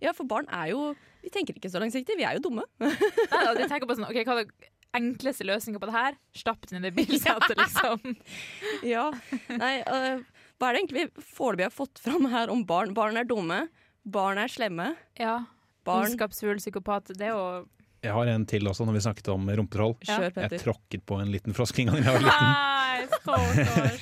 [0.05, 0.93] Ja, for barn er jo
[1.23, 2.65] Vi tenker ikke så langsiktig, vi er jo dumme.
[2.83, 2.93] Nei,
[3.31, 6.17] da, de tenker på sånn, ok, hva er det enkleste løsninga på det her?
[6.37, 8.17] Stapp den inn i bilsetet, liksom.
[8.87, 9.07] Ja.
[9.49, 10.25] Nei, uh,
[10.59, 12.93] hva er det egentlig vi foreløpig har fått fram her om barn?
[12.97, 13.65] Barn er dumme.
[14.03, 14.93] Barn er slemme.
[15.19, 15.45] Ja.
[15.87, 17.15] Barn Ondskapsfull psykopat.
[17.17, 17.47] Det er jo
[18.03, 19.97] Jeg har en til også, når vi snakket om rumpetroll.
[20.09, 20.27] Ja.
[20.27, 22.55] Jeg tråkket på en liten frosk en gang da jeg var liten.
[23.33, 23.97] Nei.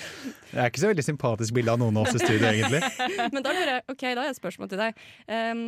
[0.51, 2.81] Det er ikke så veldig sympatisk bilde av noen av oss i studio, egentlig.
[3.35, 5.03] Men da lurer jeg, ok, da har jeg et spørsmål til deg.
[5.31, 5.65] Um,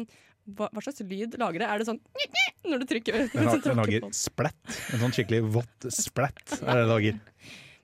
[0.59, 1.68] hva, hva slags lyd lager det?
[1.70, 2.00] Er det sånn
[2.72, 3.18] når du trykker?
[3.31, 4.78] Den, har, den lager splett.
[4.94, 7.20] En sånn skikkelig vått splett er det den lager.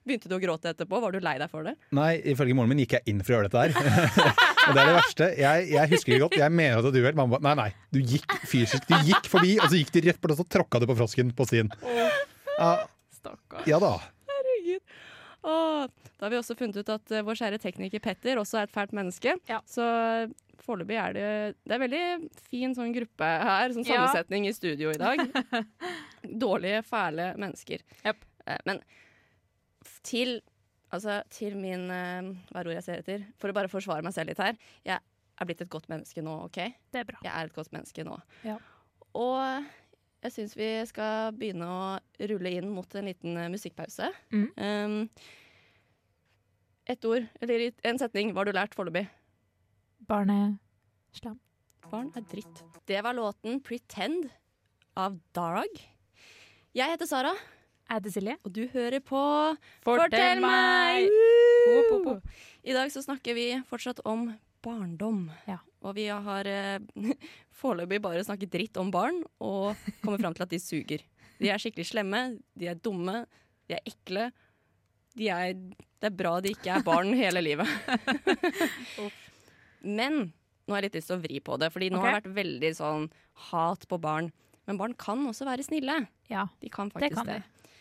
[0.09, 0.99] Begynte du å gråte etterpå?
[1.03, 1.75] Var du lei deg for det?
[1.95, 3.73] Nei, ifølge moren min gikk jeg inn for å gjøre dette her.
[4.65, 5.27] og det er det verste.
[5.37, 6.37] Jeg, jeg husker det godt.
[6.39, 7.67] Jeg mener at du gjør Mamma ba, Nei, nei.
[7.93, 8.87] Du gikk fysisk.
[8.89, 11.33] Du gikk forbi, og så gikk du rett bort, og så tråkka du på frosken
[11.35, 11.69] på stien.
[11.85, 12.71] Ja,
[13.19, 13.67] Stakkars.
[13.69, 13.91] ja da.
[15.43, 15.87] Åh,
[16.19, 18.73] da har vi også funnet ut at eh, vår kjære tekniker Petter også er et
[18.75, 19.35] fælt menneske.
[19.47, 19.61] Ja.
[19.69, 19.85] Så
[20.59, 21.27] foreløpig er det
[21.63, 22.01] Det er veldig
[22.49, 24.01] fin sånn gruppe her, sånn Ja.
[24.03, 25.21] sammensetning i studio i dag.
[26.45, 27.85] Dårlige, fæle mennesker.
[28.05, 28.25] Yep.
[28.47, 28.81] Eh, Men
[30.03, 30.41] til
[30.91, 33.25] Altså, til min eh, Hva er ordet jeg ser etter?
[33.37, 34.55] For å bare forsvare meg selv litt her.
[34.87, 34.97] Jeg
[35.39, 36.57] er blitt et godt menneske nå, OK?
[36.91, 37.19] Det er bra.
[37.23, 38.15] Jeg er et godt menneske nå.
[38.43, 38.55] Ja.
[39.13, 39.69] Og
[40.23, 41.83] jeg syns vi skal begynne å
[42.31, 44.09] rulle inn mot en liten eh, musikkpause.
[44.33, 44.47] Mm.
[44.57, 44.97] Um,
[46.89, 49.05] ett ord, eller en setning, hva har du lært foreløpig?
[50.09, 51.37] Barneslam.
[51.89, 52.63] Barn er dritt.
[52.89, 54.29] Det var låten 'Pretend'
[54.97, 55.79] av Darag.
[56.75, 57.33] Jeg heter Sara,
[57.89, 58.35] Jeg heter Silje.
[58.45, 59.21] og du hører på
[59.81, 61.07] Fortell meg!
[61.07, 61.09] meg!
[61.69, 62.27] Whoop, whoop.
[62.63, 65.31] I dag så snakker vi fortsatt om barndom.
[65.47, 65.57] Ja.
[65.87, 66.79] Og vi har eh,
[67.61, 71.05] foreløpig bare snakket dritt om barn og kommet fram til at de suger.
[71.39, 72.23] De er skikkelig slemme,
[72.59, 73.21] de er dumme,
[73.69, 74.25] de er ekle.
[75.15, 77.67] De er, det er bra de ikke er barn hele livet.
[79.99, 80.13] Men
[80.67, 82.35] nå har jeg litt lyst til å vri på det, Fordi nå har det vært
[82.41, 83.07] veldig sånn
[83.49, 84.27] hat på barn.
[84.69, 85.95] Men barn kan også være snille.
[86.29, 87.39] Ja, De kan det kan det.
[87.39, 87.71] de.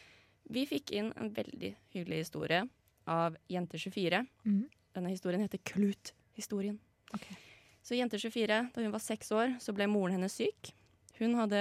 [0.55, 2.63] Vi fikk inn en veldig hyggelig historie
[3.09, 4.23] av Jente24.
[4.47, 4.63] Mhm.
[4.97, 6.79] Denne historien heter Klut-historien.
[7.15, 7.27] Ok.
[7.89, 10.75] Så Jente24, da hun var seks år, så ble moren hennes syk.
[11.17, 11.61] Hun hadde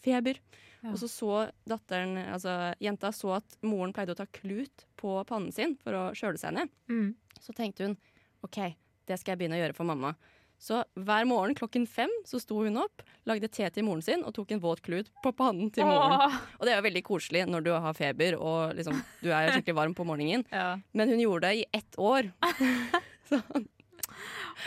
[0.00, 0.40] feber.
[0.80, 0.94] Ja.
[0.94, 1.32] Og så så
[1.68, 6.06] datteren, altså jenta så at moren pleide å ta klut på pannen sin for å
[6.16, 6.72] kjøle seg ned.
[6.88, 7.12] Mm.
[7.36, 7.98] Så tenkte hun
[8.42, 8.62] OK,
[9.06, 10.14] det skal jeg begynne å gjøre for mamma.
[10.62, 14.32] Så hver morgen klokken fem så sto hun opp, lagde te til moren sin og
[14.36, 16.16] tok en våt klut på pannen til moren.
[16.30, 16.40] Åh.
[16.60, 19.78] Og det er jo veldig koselig når du har feber og liksom, du er skikkelig
[19.82, 20.46] varm på morgenen.
[20.54, 20.78] Ja.
[20.96, 22.32] Men hun gjorde det i ett år.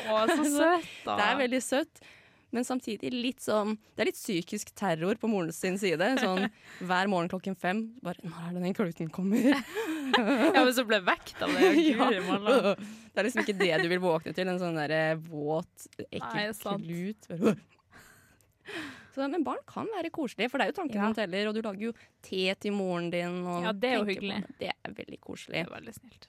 [0.09, 1.15] Å, så søtt, da.
[1.19, 2.03] Det er veldig søtt.
[2.55, 6.05] Men samtidig litt sånn Det er litt psykisk terror på moren sin side.
[6.21, 6.45] Sånn
[6.79, 7.81] hver morgen klokken fem.
[8.05, 9.49] Bare 'Når er det den kluten kommer?'
[10.15, 11.73] Ja, men så ble vekt av det.
[11.89, 12.07] Ja.
[12.07, 12.75] Guri malla.
[12.77, 14.47] Det er liksom ikke det du vil våkne til.
[14.47, 17.27] En sånn derre våt, Nei, ekkel klut.
[19.15, 21.05] Så, men barn kan være koselige, for det er jo tanken Ja.
[21.07, 21.47] som teller.
[21.47, 23.45] Og du lager jo te til moren din.
[23.47, 24.39] Og Ja, det er jo hyggelig.
[24.47, 24.57] Det.
[24.59, 25.61] det er veldig koselig.
[25.63, 26.27] Det er veldig snilt.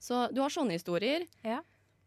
[0.00, 1.26] Så du har sånne historier.
[1.44, 1.60] Ja.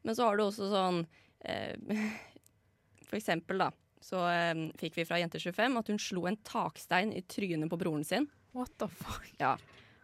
[0.03, 1.01] Men så har du også sånn
[1.45, 1.75] eh,
[3.09, 3.69] For eksempel, da.
[4.01, 8.05] Så eh, fikk vi fra Jente25 at hun slo en takstein i trynet på broren
[8.07, 8.25] sin.
[8.55, 9.27] What the fuck?
[9.39, 9.57] Ja.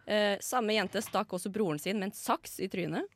[0.08, 3.08] Eh, samme jente stakk også broren sin med en saks i trynet.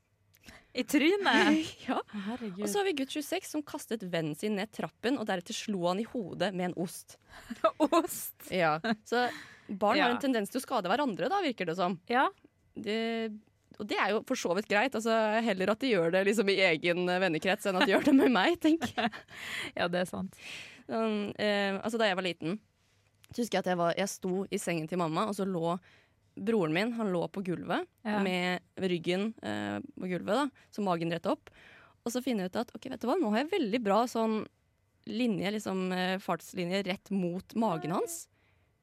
[0.77, 1.71] I trynet?
[1.87, 1.99] ja.
[2.27, 2.64] Herregud.
[2.64, 5.87] Og så har vi gutt 26 som kastet vennen sin ned trappen og deretter slo
[5.90, 7.18] han i hodet med en ost.
[8.03, 8.35] Ost.
[8.53, 8.79] Ja.
[9.09, 9.27] Så
[9.68, 10.09] barn Ja.
[10.09, 11.99] har en tendens til å skade hverandre, da, virker det som.
[12.11, 12.27] Ja.
[12.75, 12.99] Det,
[13.80, 14.94] og det er jo for så vidt greit.
[14.98, 15.14] Altså,
[15.46, 18.14] heller at de gjør det liksom i egen eh, vennekrets enn at de gjør det
[18.18, 19.11] med meg, tenker jeg.
[19.78, 20.37] ja, det er sant.
[20.88, 22.58] Sånn, eh, altså, da jeg var liten,
[23.32, 25.76] så husker jeg at jeg, var, jeg sto i sengen til mamma, og så lå
[26.32, 28.18] broren min han lå på gulvet Ja.
[28.24, 31.50] med ryggen eh, på gulvet, da, så magen rett opp.
[32.02, 34.02] Og så finner jeg ut at ok, vet du hva, nå har jeg veldig bra
[34.11, 34.40] sånn
[35.06, 38.24] linje, liksom eh, fartslinje rett mot magen hans.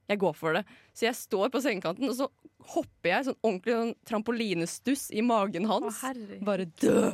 [0.10, 0.63] Jeg går for det.
[0.98, 2.28] Så jeg står på sengekanten, og så
[2.74, 6.02] hopper jeg sånn ordentlig sånn trampolinestuss i magen hans.
[6.04, 6.13] Å,
[6.45, 7.12] Bare dø!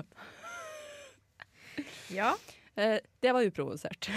[2.15, 2.36] Ja.
[2.75, 4.10] Eh, det var uprovosert.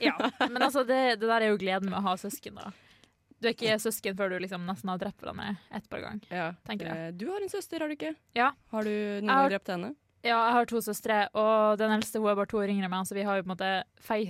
[0.00, 0.14] ja.
[0.48, 2.72] Men altså, det, det der er jo gleden med å ha søsken, da.
[3.42, 6.28] Du er ikke søsken før du liksom nesten har drept hverandre et par ganger.
[6.30, 6.50] Ja.
[6.70, 8.12] Eh, Du har en søster, har du ikke?
[8.38, 8.52] Ja.
[8.70, 8.92] Har du
[9.24, 9.94] noen har- drept henne?
[10.22, 12.92] Ja, jeg har to søstre, og den eldste hun er bare to år yngre enn
[12.94, 13.70] meg, så vi har jo på en måte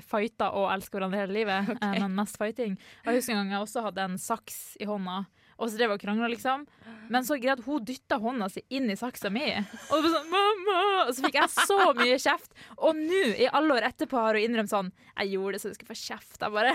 [0.09, 1.99] fighta og elska hverandre hele livet, okay.
[2.01, 2.79] men mest fighting.
[3.05, 5.19] Jeg husker en gang jeg også hadde en saks i hånda,
[5.61, 6.65] og så drev og krangla, liksom.
[7.13, 10.33] Men så greide hun dytta hånda si inn i saksa mi, og det var sånn
[10.33, 10.79] mamma!
[11.03, 12.57] Og så fikk jeg så mye kjeft.
[12.79, 15.77] Og nå, i alle år etterpå, har hun innrømt sånn Jeg gjorde det så du
[15.77, 16.39] skulle få kjeft.
[16.41, 16.73] Jeg bare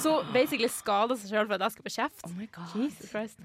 [0.00, 2.24] Så basically skada seg sjøl for at jeg skulle få kjeft.
[2.24, 2.72] Oh my god.
[2.78, 3.42] Jesus Christ.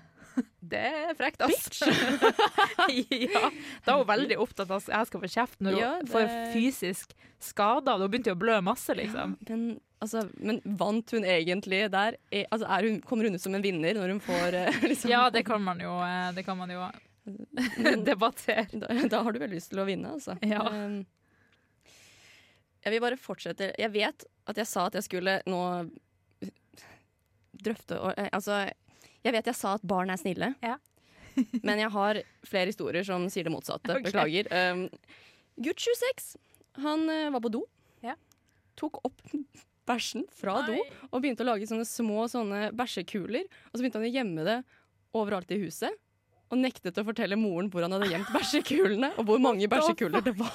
[0.71, 1.81] Det er frekt, ass.
[1.81, 3.41] ja.
[3.83, 6.11] Da er hun veldig opptatt av at jeg skal få kjeft når hun Ja, det-
[6.13, 7.97] får fysisk skader.
[7.99, 9.33] Da begynte hun å blø masse, liksom.
[9.49, 9.65] Men,
[9.99, 12.15] altså, men vant hun egentlig der?
[12.31, 15.11] Er, altså, er hun, kommer hun ut som en vinner når hun får eh, liksom
[15.11, 16.85] Ja, det kan man jo, eh, det kan man jo
[18.07, 18.67] debattere.
[18.71, 20.37] da, da har du vel lyst til å vinne, altså.
[20.47, 20.63] Ja.
[20.71, 21.01] Um,
[22.81, 23.73] jeg vil bare fortsette.
[23.77, 25.59] Jeg vet at jeg sa at jeg skulle nå
[27.61, 28.63] drøfte eh, Altså,
[29.25, 30.77] jeg vet jeg sa at barn er snille, Ja.
[31.63, 33.93] men jeg har flere historier som sier det motsatte.
[33.93, 34.10] Okay.
[34.10, 34.49] Beklager.
[34.51, 34.81] Um,
[35.63, 36.34] gutt 26,
[36.84, 37.62] han uh, var på do.
[38.03, 38.17] Ja.
[38.79, 39.21] Tok opp
[39.89, 43.47] bæsjen fra do og begynte å lage sånne små sånne bæsjekuler.
[43.71, 44.57] Og så begynte han å gjemme det
[45.17, 45.95] overalt i huset.
[46.51, 50.36] Og nektet å fortelle moren hvor han hadde gjemt bæsjekulene, og hvor mange bæsjekuler det
[50.39, 50.51] var.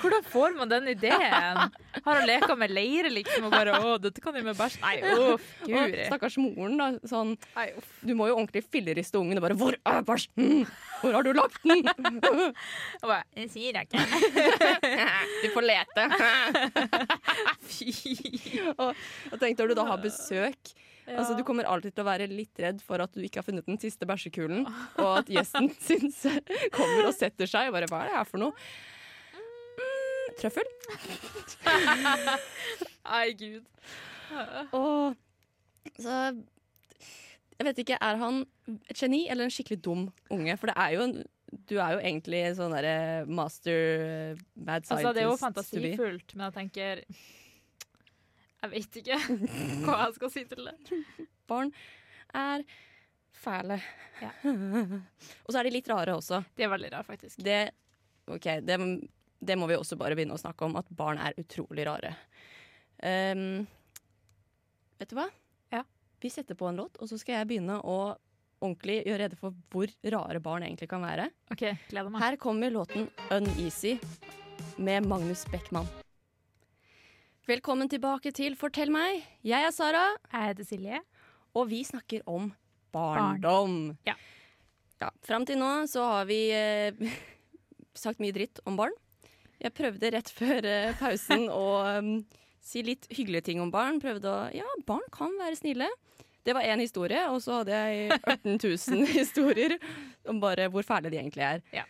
[0.00, 1.60] Hvordan får man den ideen?
[2.04, 4.80] Har han leka med leire, liksom, og bare 'Å, dette kan jeg med bæsj'?
[4.82, 4.94] Nei,
[5.34, 6.06] uff, guri.
[6.08, 6.88] stakkars moren, da.
[7.08, 7.90] Sånn, Nei, uff.
[8.02, 10.66] du må jo ordentlig filleriste ungen og bare 'Hvor er bæsjen?
[11.00, 11.84] Hvor har du lagt den?'
[13.02, 13.98] Og bare, Det sier jeg ikke.
[15.44, 16.02] Du får lete.
[17.68, 17.92] Fy.
[18.78, 18.94] og,
[19.32, 22.56] og tenk når du da har besøk Altså, du kommer alltid til å være litt
[22.64, 24.62] redd for at du ikke har funnet den siste bæsjekulen,
[24.96, 26.22] og at gjesten syns
[26.72, 28.56] kommer og setter seg og bare Hva er det her for noe?
[30.40, 30.68] Trøffel?
[33.04, 33.64] Nei, gud.
[34.74, 35.14] Og
[36.00, 36.18] så
[37.54, 38.42] Jeg vet ikke, er han
[38.90, 40.56] et geni eller en skikkelig dum unge?
[40.58, 41.16] For det er jo en
[41.68, 44.94] du er jo egentlig sånn derre master bad scientist.
[44.96, 47.02] Altså, det er jo fantasifullt, men jeg tenker
[48.64, 49.20] Jeg vet ikke
[49.84, 50.98] hva jeg skal si til det.
[51.50, 51.70] Barn
[52.34, 52.64] er
[53.44, 53.78] fæle.
[54.22, 54.32] Ja.
[55.44, 56.42] og så er de litt rare også.
[56.56, 57.42] De er veldig rare, faktisk.
[57.44, 57.60] Det,
[58.30, 58.78] ok, det,
[59.44, 62.14] det må vi også bare begynne å snakke om, at barn er utrolig rare.
[63.04, 63.64] Um,
[65.00, 65.28] vet du hva?
[65.74, 65.82] Ja.
[66.22, 68.14] Vi setter på en låt, og så skal jeg begynne å
[68.64, 71.28] ordentlig gjøre rede for hvor rare barn egentlig kan være.
[71.52, 72.22] OK, gleder meg.
[72.24, 73.98] Her kommer låten 'Uneasy'
[74.78, 75.88] med Magnus Beckmann.
[77.44, 79.20] Velkommen tilbake til Fortell meg.
[79.44, 81.00] Jeg er Sara, Jeg heter Silje.
[81.54, 82.54] og vi snakker om
[82.92, 83.98] barndom.
[84.06, 84.14] Ja.
[85.00, 86.94] ja Fram til nå så har vi eh,
[88.04, 88.94] sagt mye dritt om barn.
[89.62, 91.66] Jeg prøvde rett før uh, pausen å
[91.98, 92.10] um,
[92.64, 94.00] si litt hyggelige ting om barn.
[94.02, 95.88] Prøvde å Ja, barn kan være snille.
[96.44, 99.78] Det var én historie, og så hadde jeg 18 000 historier
[100.28, 101.62] om bare hvor fæle de egentlig er.
[101.72, 101.86] Ja.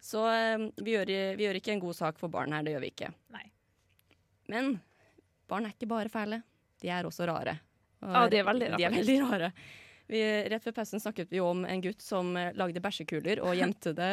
[0.00, 2.84] Så um, vi gjør, vi gjør ikke en god sak for barn her, det gjør
[2.86, 3.10] vi ikke.
[3.34, 3.44] Nei.
[4.48, 4.78] Men
[5.50, 6.40] barn er ikke bare fæle,
[6.80, 7.58] de er også rare.
[8.04, 9.52] Og Ja, de er veldig rare, De er veldig rare.
[10.08, 13.92] Vi, rett før pausen snakket vi om en gutt som eh, lagde bæsjekuler og gjemte
[13.96, 14.12] det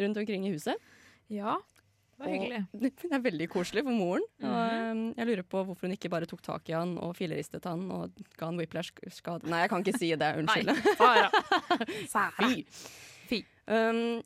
[0.00, 0.80] rundt omkring i huset.
[1.32, 1.58] Ja,
[2.14, 2.60] det var hyggelig.
[2.72, 4.24] Og det er veldig koselig for moren.
[4.42, 4.90] Og Mhm.
[4.90, 7.90] um, jeg lurer på hvorfor hun ikke bare tok tak i han og fileristet han
[7.90, 9.44] og ga han whiplash-skade.
[9.50, 10.30] Nei, jeg kan ikke si det.
[10.38, 10.70] Unnskyld.
[12.38, 12.64] Fy.
[13.28, 13.40] Fy.
[13.66, 14.22] Um,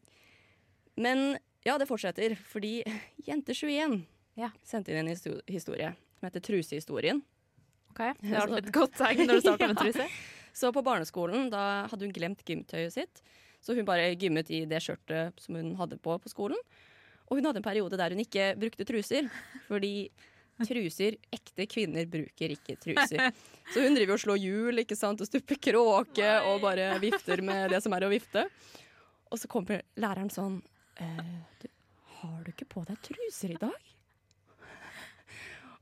[0.99, 2.83] men ja, det fortsetter, fordi
[3.27, 4.01] Jente21
[4.39, 4.51] Ja.
[4.65, 7.23] sendte inn en histo- historie som heter Trusehistorien.
[7.91, 10.07] OK, det er du et godt tegn når du starter med truse.
[10.55, 13.23] Så på barneskolen da hadde hun glemt gymtøyet sitt,
[13.63, 16.59] så hun bare gymmet i det skjørtet som hun hadde på på skolen.
[17.29, 19.29] Og hun hadde en periode der hun ikke brukte truser,
[19.69, 20.09] fordi
[20.67, 23.29] truser, ekte kvinner bruker ikke truser.
[23.73, 27.69] Så hun driver og slår hjul ikke sant, og stupper kråke og bare vifter med
[27.75, 28.47] det som er å vifte.
[29.29, 30.57] Og så kommer læreren sånn
[30.97, 31.69] eh, du,
[32.19, 33.93] Har du ikke på deg truser i dag?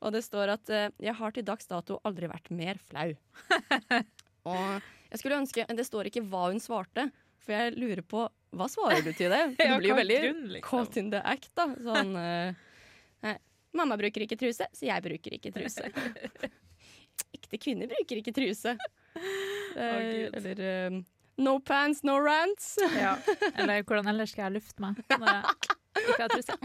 [0.04, 3.14] Og det står at eh, jeg har til dags dato aldri vært mer flau.
[4.46, 7.08] Og jeg skulle ønske Det står ikke hva hun svarte,
[7.42, 8.26] for jeg lurer på
[8.56, 9.40] Hva svarer du til det?
[9.58, 10.68] For du blir jo er veldig grunn, liksom?
[10.70, 11.66] caught in the act, da.
[11.86, 12.54] Sånn eh,
[13.26, 13.34] nei,
[13.76, 15.90] Mamma bruker ikke truse, så jeg bruker ikke truse.
[17.36, 18.72] Ekte kvinner bruker ikke truse.
[19.16, 20.96] Eh, oh, eller eh,
[21.44, 22.74] no pants, no rants.
[22.96, 23.16] Ja.
[23.58, 26.56] Eller hvordan ellers skal jeg lufte meg når jeg ikke har truse?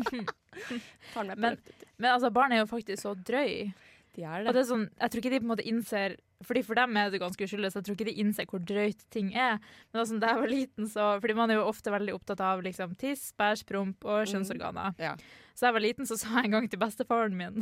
[1.13, 1.59] På Men-
[1.97, 3.71] Men altså, barn er jo faktisk så drøy.
[4.15, 4.53] De er Og det.
[4.55, 6.15] det er sånn, jeg tror ikke de på en måte innser
[6.47, 9.03] Fordi For dem er det ganske uskyldig, så jeg tror ikke de innser hvor drøyt
[9.13, 9.59] ting er.
[9.91, 12.63] Men altså, da jeg var liten, så Fordi man er jo ofte veldig opptatt av
[12.65, 14.95] liksom, tiss, bæsj, promp og kjønnsorganer.
[15.01, 15.15] Ja.
[15.55, 17.61] Så jeg var liten, så sa jeg en gang til bestefaren min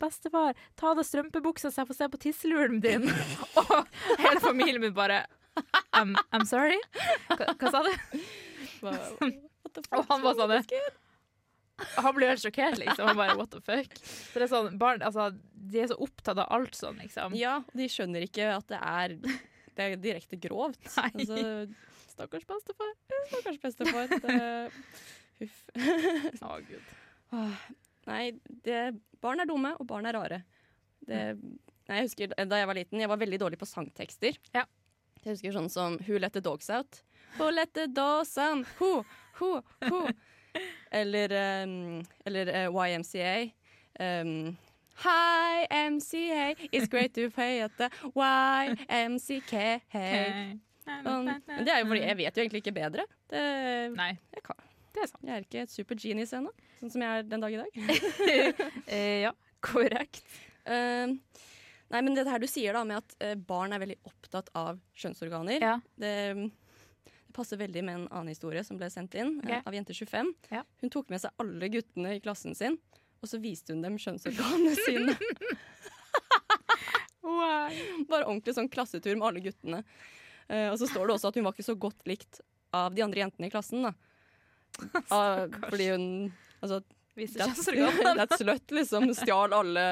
[0.00, 3.04] Bestefar, ta av deg strømpebuksa så jeg får se på tisseluren din.
[3.60, 3.74] og
[4.16, 5.26] hele familien min bare
[5.92, 6.78] I'm, I'm sorry?
[7.28, 7.92] Hva, hva sa du?
[9.92, 10.54] Og han var sånn
[11.78, 13.06] Han ble helt sjokkert, liksom.
[13.06, 13.92] Han bare what the fuck.
[14.02, 17.36] Så det er sånn, barn, altså, De er så opptatt av alt sånn, liksom.
[17.38, 19.14] Ja, de skjønner ikke at det er,
[19.78, 20.80] det er direkte grovt.
[20.98, 21.10] Nei.
[21.12, 21.38] Altså,
[22.14, 22.94] stakkars bestefar.
[23.30, 24.14] Stakkars bestefar.
[24.26, 24.38] Det,
[25.42, 25.60] huff.
[26.48, 26.94] Å, Gud.
[28.08, 28.22] Nei,
[28.64, 28.82] det,
[29.22, 30.42] barn er dumme, og barn er rare.
[31.08, 34.36] Det, nei, jeg husker Da jeg var liten, jeg var veldig dårlig på sangtekster.
[34.56, 34.64] Ja.
[35.22, 37.02] Jeg husker sånn som Who let the dogs out?
[37.38, 38.66] Who let the dogs out?
[38.78, 39.04] Who,
[39.38, 40.08] who, who?
[40.90, 43.34] Eller, um, eller uh, YMCA.
[44.00, 44.56] Um,
[45.04, 47.86] Hi, MCA, it's great to pay at the
[48.18, 49.52] YMCK.
[50.88, 51.28] Sånn.
[51.28, 53.04] Men det er jo fordi jeg vet jo egentlig ikke bedre.
[53.30, 53.42] Det,
[53.94, 54.58] Nei, jeg, kan.
[54.96, 55.22] det er sant.
[55.28, 57.72] jeg er ikke et super genius ennå, sånn som jeg er den dag i dag.
[58.88, 59.32] Eh, ja,
[59.64, 60.24] korrekt.
[60.64, 61.18] Um,
[61.92, 64.80] nei, men det her du sier da med at eh, barn er veldig opptatt av
[64.98, 65.76] kjønnsorganer, Ja.
[66.00, 66.67] det, det
[67.38, 69.60] passer veldig med en annen historie som ble sendt inn okay.
[69.60, 69.68] Ok.
[69.70, 70.32] av Jente25.
[70.54, 70.62] Ja.
[70.82, 72.78] Hun tok med seg alle guttene i klassen sin,
[73.22, 75.14] og så viste hun dem kjønnsorganene sine.
[78.08, 79.82] Bare ordentlig sånn klassetur med alle guttene.
[80.48, 82.40] Uh, og så står det også at hun var ikke så godt likt
[82.74, 83.88] av de andre jentene i klassen.
[83.88, 83.94] da.
[85.10, 86.04] Uh, fordi hun
[86.60, 86.82] altså,
[87.18, 88.12] Viser kjønnsorganene.
[88.20, 89.84] that slut liksom stjal alle,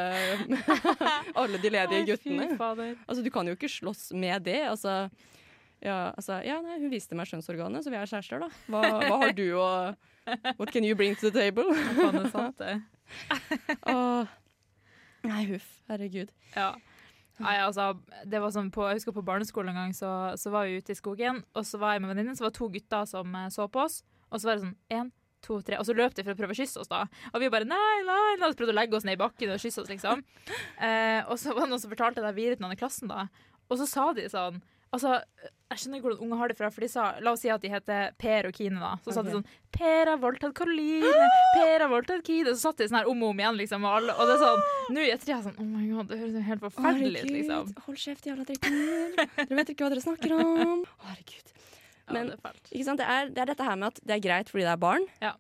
[1.43, 2.47] alle de ledige guttene.
[2.55, 4.61] Altså, du kan jo ikke slåss med det.
[4.71, 5.09] Altså,
[5.85, 8.49] ja, altså, ja, nei, hun viste meg kjønnsorganet, så vi er kjærester, da.
[8.73, 9.69] Hva, hva har du å
[10.59, 11.69] What can you bring to the table?
[11.99, 12.81] Faen, det er sant, det.
[13.93, 14.33] Åh.
[15.27, 15.69] Nei, huff.
[15.91, 16.33] Herregud.
[16.57, 16.73] Ja.
[17.43, 17.91] Nei, altså,
[18.25, 20.11] det var sånn på, jeg husker på barneskolen en gang, så,
[20.41, 22.59] så var vi ute i skogen, og så var jeg med venninnen, så var det
[22.59, 25.11] to gutter som eh, så på oss, og så var det sånn én,
[25.45, 27.03] to, tre, og så løp de for å prøve å kysse oss, da.
[27.35, 29.61] Og vi bare nei, nei, nei, så prøvde å legge oss ned i bakken og
[29.63, 30.25] kysse oss, liksom.
[30.87, 33.29] Eh, og så var det noen som fortalte det videre til noen i klassen, da,
[33.69, 34.59] og så sa de sånn
[34.97, 35.13] Altså,
[35.67, 37.61] jeg skjønner ikke hvordan unge har det fra, for de sa La oss si at
[37.65, 38.93] de heter Per og Kine, da.
[39.05, 42.55] Så satt de sånn Per har voldtatt Karoline, Per har voldtatt Kine.
[42.55, 43.85] Så satt de sånn her om og om igjen, liksom.
[43.85, 46.21] Og, alle, og det er sånn Nå i ettertid er sånn Oh my god, det
[46.23, 47.75] høres jo helt forferdelig ut, liksom.
[47.89, 49.27] hold kjeft, jævla drittninger.
[49.43, 50.87] Dere vet ikke hva dere snakker om.
[51.11, 51.53] Herregud.
[52.07, 52.97] Ja, det er?
[52.97, 55.09] Det, er, det er dette her med at det er greit fordi det er barn,
[55.25, 55.35] Ja.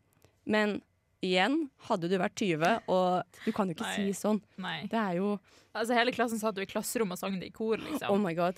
[0.50, 0.80] men
[1.24, 3.94] igjen, hadde du vært 20, og du kan jo ikke Nei.
[4.10, 4.42] si sånn.
[4.62, 4.80] Nei.
[4.90, 5.36] Det er jo
[5.76, 8.08] Altså, hele klassen satt jo i klasserommet og sang det i kor, liksom.
[8.08, 8.56] Oh my god.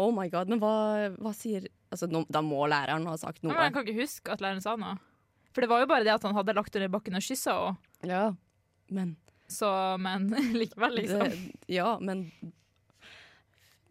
[0.00, 0.48] Oh my god.
[0.48, 0.72] Men hva,
[1.18, 4.32] hva sier Altså, no, da må læreren ha sagt Men Ja, jeg kan ikke huske
[4.32, 4.94] at læreren sa noe.
[5.52, 7.52] For det var jo bare det at han hadde lagt henne i bakken og kyssa
[7.58, 8.08] henne.
[8.08, 8.22] Ja,
[8.88, 9.16] men
[9.52, 9.68] Så,
[10.00, 11.20] men likevel, liksom.
[11.28, 12.30] det, Ja, men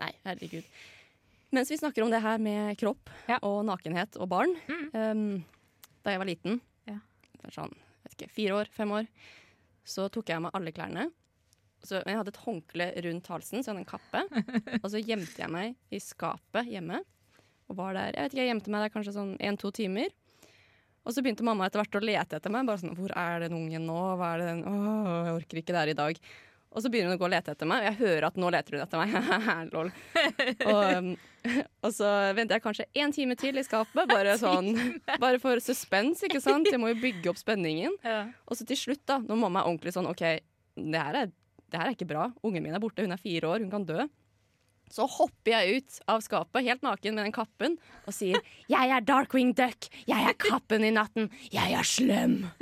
[0.01, 0.65] Nei, herregud.
[1.53, 3.37] Mens vi snakker om det her med kropp Ja.
[3.43, 4.89] og nakenhet og barn Mm.
[4.95, 5.45] um,
[6.03, 6.97] Da jeg var liten, Ja.
[7.37, 9.07] det var sånn, vet ikke, fire år, fem år,
[9.85, 11.11] så tok jeg av meg alle klærne.
[11.81, 14.81] Så jeg hadde et håndkle rundt halsen, så jeg hadde en kappe.
[14.83, 17.01] og så gjemte jeg meg i skapet hjemme.
[17.71, 20.13] Og var der, jeg vet ikke, jeg gjemte meg der kanskje sånn en-to timer.
[21.01, 22.67] Og så begynte mamma etter hvert å lete etter meg.
[22.69, 23.99] Bare sånn, Hvor er den ungen nå?
[24.19, 24.63] Hva er det den?
[24.69, 26.23] Åh, jeg orker ikke det her i dag.
[26.71, 28.49] Og så begynner hun å gå og lete etter meg, og jeg hører at nå
[28.55, 29.15] leter hun etter meg.
[29.73, 29.89] Lol.
[30.69, 31.09] Og, um,
[31.83, 34.71] og så venter jeg kanskje én time til i skapet, bare sånn
[35.19, 36.69] Bare for suspens, ikke sant?
[36.71, 37.97] Jeg må jo bygge opp spenningen.
[38.05, 38.23] Ja.
[38.47, 40.23] Og så til slutt, da, når mamma er ordentlig sånn OK,
[40.79, 41.33] det her er,
[41.71, 42.25] det her er ikke bra.
[42.43, 44.03] Ungen min er borte, hun er fire år, hun kan dø.
[44.91, 48.99] Så hopper jeg ut av skapet, helt naken med den kappen, og sier 'Jeg er
[49.07, 49.87] Darkwing Duck.
[50.07, 51.31] Jeg er kappen i natten.
[51.51, 52.49] Jeg er slem'.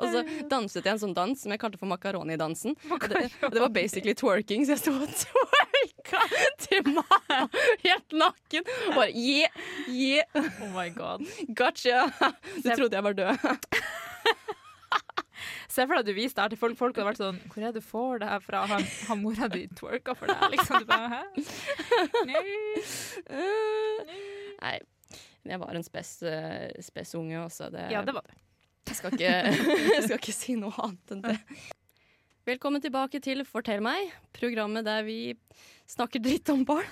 [0.00, 2.76] og så danset jeg en sånn dans som jeg kalte for makaronidansen.
[2.90, 6.20] Og Det, det var basically twerking, så jeg sto og twerka
[6.66, 7.48] til meg
[7.84, 8.62] helt naken.
[8.88, 9.50] Og bare yeah,
[9.88, 10.24] yeah,
[10.62, 11.26] Oh my god.
[11.58, 12.06] gotcha.
[12.62, 13.36] Du trodde jeg var død.
[15.74, 16.76] Se for deg at du viste det her til folk.
[16.80, 18.62] Folk hadde vært sånn Hvor er det du får det her fra?
[18.70, 20.46] Har, har mora di twerka for deg?
[20.56, 21.22] Liksom, du bare, Hæ?
[24.60, 24.76] Nei.
[25.40, 27.70] Nei, jeg var en spes, eh, spes unge også.
[27.72, 28.36] Det, Ja, det var det.
[28.90, 29.30] jeg, skal ikke,
[29.96, 31.36] jeg skal ikke si noe annet enn det.
[32.48, 35.34] Velkommen tilbake til Fortell meg, programmet der vi
[35.90, 36.86] snakker dritt om barn.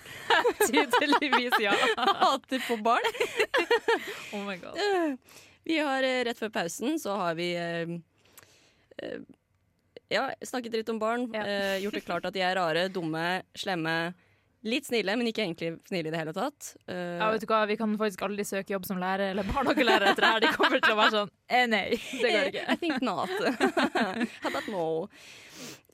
[0.69, 1.73] Tydeligvis, ja.
[1.99, 3.07] Hater på barn.
[4.37, 4.77] Oh my god.
[5.69, 7.97] Vi har eh, rett før pausen så har vi eh,
[10.09, 11.29] ja, snakket dritt om barn.
[11.35, 11.45] Ja.
[11.47, 14.15] eh, gjort det klart at de er rare, dumme, slemme.
[14.67, 16.73] Litt snille, men ikke egentlig snille i det hele tatt.
[16.91, 20.09] Eh, Ja, vet du hva, Vi kan faktisk aldri søke jobb som lærer eller barnehagelærer
[20.11, 20.41] etter det her.
[20.41, 22.65] De kommer til å være sånn eh, Nei, det går ikke.
[22.73, 23.31] I think not.
[24.43, 24.87] How about no?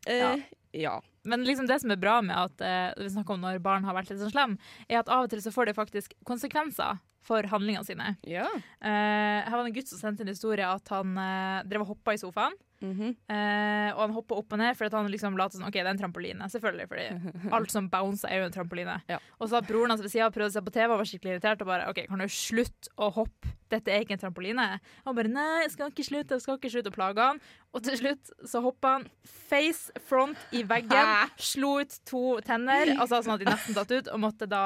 [0.07, 0.31] Eh, Ja.
[0.73, 0.95] ja.
[1.25, 3.95] Men liksom det som er bra med at eh, vi snakker om når barn har
[3.97, 4.57] vært litt sånn slem,
[4.89, 8.11] er at av og til så får det faktisk konsekvenser for handlingene sine.
[8.29, 8.49] Ja.
[8.81, 11.95] Eh, her var det en gutt som sendte en historie at han eh, drev og
[11.95, 12.57] hoppa i sofaen.
[12.85, 13.15] Mhm.
[13.33, 15.87] Eh, og han hoppa opp og ned for at han liksom lot sånn OK, det
[15.87, 16.49] er en trampoline.
[16.53, 17.07] Selvfølgelig, fordi
[17.57, 18.99] alt som bouncer er jo en trampoline.
[19.11, 19.19] Ja.
[19.41, 21.37] Og så har broren hans ved sida prøvd å se på TV og var skikkelig
[21.37, 23.53] irritert og bare OK, kan du slutte å hoppe?
[23.73, 24.67] Dette er ikke en trampoline.
[25.03, 27.41] Og han bare nei, jeg skal ikke slutte, jeg skal ikke slutte å plage han.
[27.75, 29.05] Og til slutt så hoppa han
[29.51, 34.11] face front i veggen, slo ut to tenner, altså sånn at de nesten datt ut,
[34.15, 34.61] og måtte da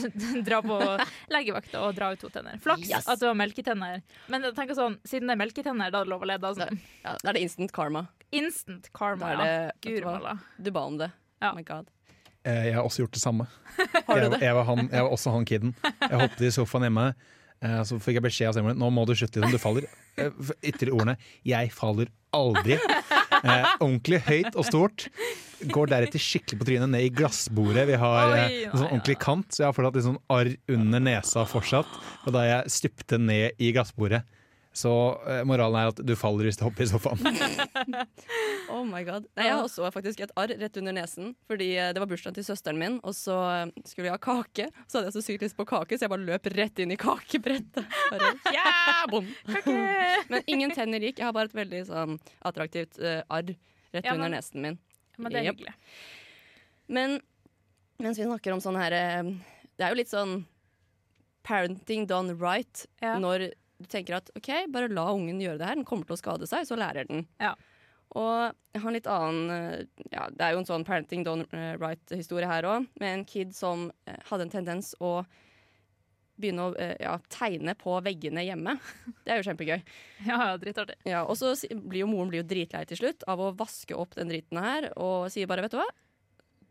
[0.48, 0.78] dra på
[1.34, 2.56] legevakta og dra ut to tenner.
[2.64, 3.06] Flaks Yes.
[3.12, 4.00] at det var melketenner.
[4.32, 6.38] Men jeg tenker sånn, siden det er melketenner, da er det lov å le.
[6.40, 6.80] Da, sånn.
[7.04, 7.12] ja.
[7.22, 8.06] Da er det instant karma.
[8.32, 9.76] Instant karma, Da er det, ja.
[9.76, 10.34] du Guri malla.
[10.58, 11.10] Du ba om det.
[11.42, 11.52] Ja.
[11.52, 11.92] Oh my god.
[12.46, 13.46] Eh, Jeg har også gjort det samme.
[14.08, 14.40] Har du det?
[14.48, 15.74] Jeg var, han, jeg var også han kiden.
[15.84, 17.06] Jeg hoppet i sofaen hjemme.
[17.60, 19.86] eh, Så fikk jeg beskjed av stemmen Nå må du slutte, du faller.
[20.16, 20.30] Eh,
[20.62, 22.78] Ytterligere ordene Jeg faller aldri.
[23.36, 25.06] Eh, ordentlig høyt og stort.
[25.72, 27.86] Går deretter skikkelig på trynet ned i glassbordet.
[27.90, 30.52] Vi har Oi, eh, en sånn ordentlig kant, så jeg har fortsatt litt sånn arr
[30.76, 32.00] under nesa fortsatt.
[32.26, 34.24] Og da jeg stupte ned i glassbordet.
[34.76, 34.90] Så
[35.24, 37.22] eh, moralen er at du faller hvis du hopper i sofaen.
[38.66, 39.28] Oh my god.
[39.38, 41.30] Nei, jeg har også faktisk et arr rett under nesen.
[41.46, 44.66] Fordi eh, det var bursdagen til søsteren min, og så eh, skulle vi ha kake.
[44.90, 46.98] Så hadde jeg så sykt lyst på kake, så jeg bare løp rett inn i
[47.00, 47.86] kakebrettet.
[48.10, 48.72] Bare, ja,
[49.12, 49.28] bom.
[50.32, 51.22] Men ingen tenner gikk.
[51.22, 52.18] Jeg har bare et veldig sånn
[52.50, 54.80] attraktivt uh, arr rett Ja, under nesen min.
[55.16, 55.76] Men det er hyggelig.
[56.92, 57.20] Men
[58.02, 60.42] mens vi snakker om sånn her Det er jo litt sånn
[61.46, 63.14] parenting done right Ja.
[63.22, 65.78] når du tenker at OK, bare la ungen gjøre det her.
[65.78, 67.26] Den kommer til å skade seg, så lærer den.
[67.42, 67.54] Ja.
[68.16, 71.50] Og jeg har en litt annen eh, ja, Det er jo en sånn parenting Don't
[71.80, 75.18] Right-historie her òg, med en kid som eh, hadde en tendens å
[76.36, 78.76] begynne å eh, ja, tegne på veggene hjemme.
[79.24, 79.78] Det er jo kjempegøy.
[80.28, 80.98] Ja, dritartig.
[81.08, 84.16] Ja, og så blir jo moren blir jo dritlei til slutt av å vaske opp
[84.18, 85.88] den dritten her, og sier bare, vet du hva?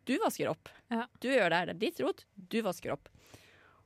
[0.05, 0.69] Du vasker opp.
[0.93, 1.07] Ja.
[1.21, 3.09] Du gjør det her, det er ditt rot, du vasker opp.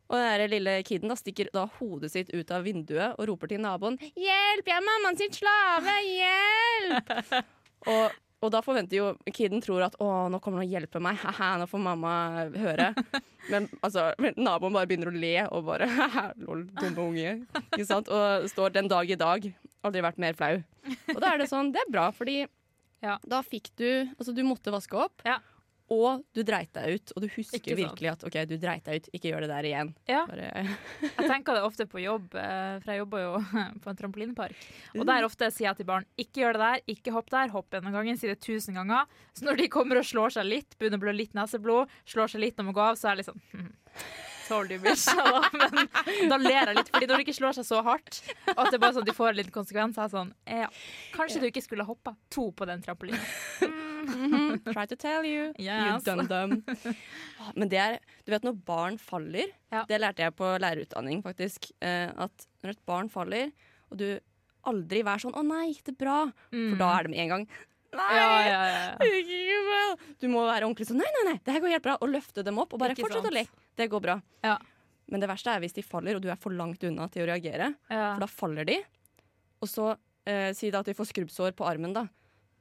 [0.10, 3.62] Og den lille kiden da stikker da hodet sitt ut av vinduet og roper til
[3.62, 5.94] naboen 'Hjelp, jeg er mammaen sin slave!
[6.08, 7.14] Hjelp!'
[7.94, 11.20] og, og da forventer jo kiden tror at 'Å, nå kommer han og hjelper meg.
[11.22, 12.14] Haha, nå får mamma
[12.56, 12.90] høre'.
[13.52, 17.36] Men altså, naboen bare begynner å le og bare 'Haha, lol, dumme unge'.
[17.70, 18.10] Ikke sant?
[18.10, 19.46] Og står den dag i dag.
[19.86, 20.58] Aldri vært mer flau.
[21.14, 22.48] Og da er det sånn, det er bra, fordi
[23.02, 23.18] Ja.
[23.24, 25.22] da fikk du Altså, du måtte vaske opp.
[25.24, 25.38] Ja.
[25.90, 29.10] Og du dreit deg ut, og du husker virkelig at OK, du dreit deg ut,
[29.18, 29.92] ikke gjør det der igjen.
[30.10, 30.22] Ja.
[30.30, 30.50] Bare,
[31.02, 33.34] Jeg tenker det ofte på jobb, eh, for jeg jobber jo
[33.84, 34.70] på en trampolinepark.
[35.00, 37.80] Og der ofte sier jeg til barn ikke gjør det der, ikke hopp der, hopp
[37.80, 39.10] en gangen, sier det tusen ganger.
[39.34, 42.46] Så når de kommer og slår seg litt, begynner å blø litt neseblod, slår seg
[42.46, 43.72] litt når man går av, så er jeg litt sånn hm,
[44.50, 45.06] Told you, bitch.
[45.18, 45.42] Da.
[45.54, 48.22] Men da ler jeg litt, fordi når de ikke slår seg så hardt,
[48.56, 50.70] og at det bare sånn de får en liten konsekvens, så er jeg sånn ja,
[51.14, 53.22] Kanskje du ikke skulle hoppa to på den trampolinen.
[54.10, 55.54] Mhm, Try to tell you.
[55.58, 56.04] Yes.
[56.06, 56.64] You dum-dum.
[57.40, 59.86] Ah, Men det er Du vet når barn faller, Ja.
[59.88, 61.72] det lærte jeg på lærerutdanning, faktisk.
[61.82, 63.52] eh, At når et barn faller,
[63.92, 64.20] og du
[64.68, 67.48] aldri vær sånn 'Å nei, gikk det bra?' For da er det med en gang
[67.94, 68.06] Nei!
[68.06, 68.20] Mm.
[68.20, 69.96] Ja, ja, ja.
[70.20, 72.44] Du må være ordentlig sånn 'Nei, nei, nei, det her går helt bra', og løfte
[72.44, 72.74] dem opp.
[72.74, 73.50] Og bare fortsett å leke.
[73.78, 74.22] Det går bra.
[74.44, 74.58] Ja.
[75.10, 77.32] Men det verste er hvis de faller, og du er for langt unna til å
[77.32, 77.74] reagere.
[77.88, 78.78] For da faller de,
[79.62, 79.98] og så
[80.28, 82.06] eh, si da at de får skrubbsår på armen, da.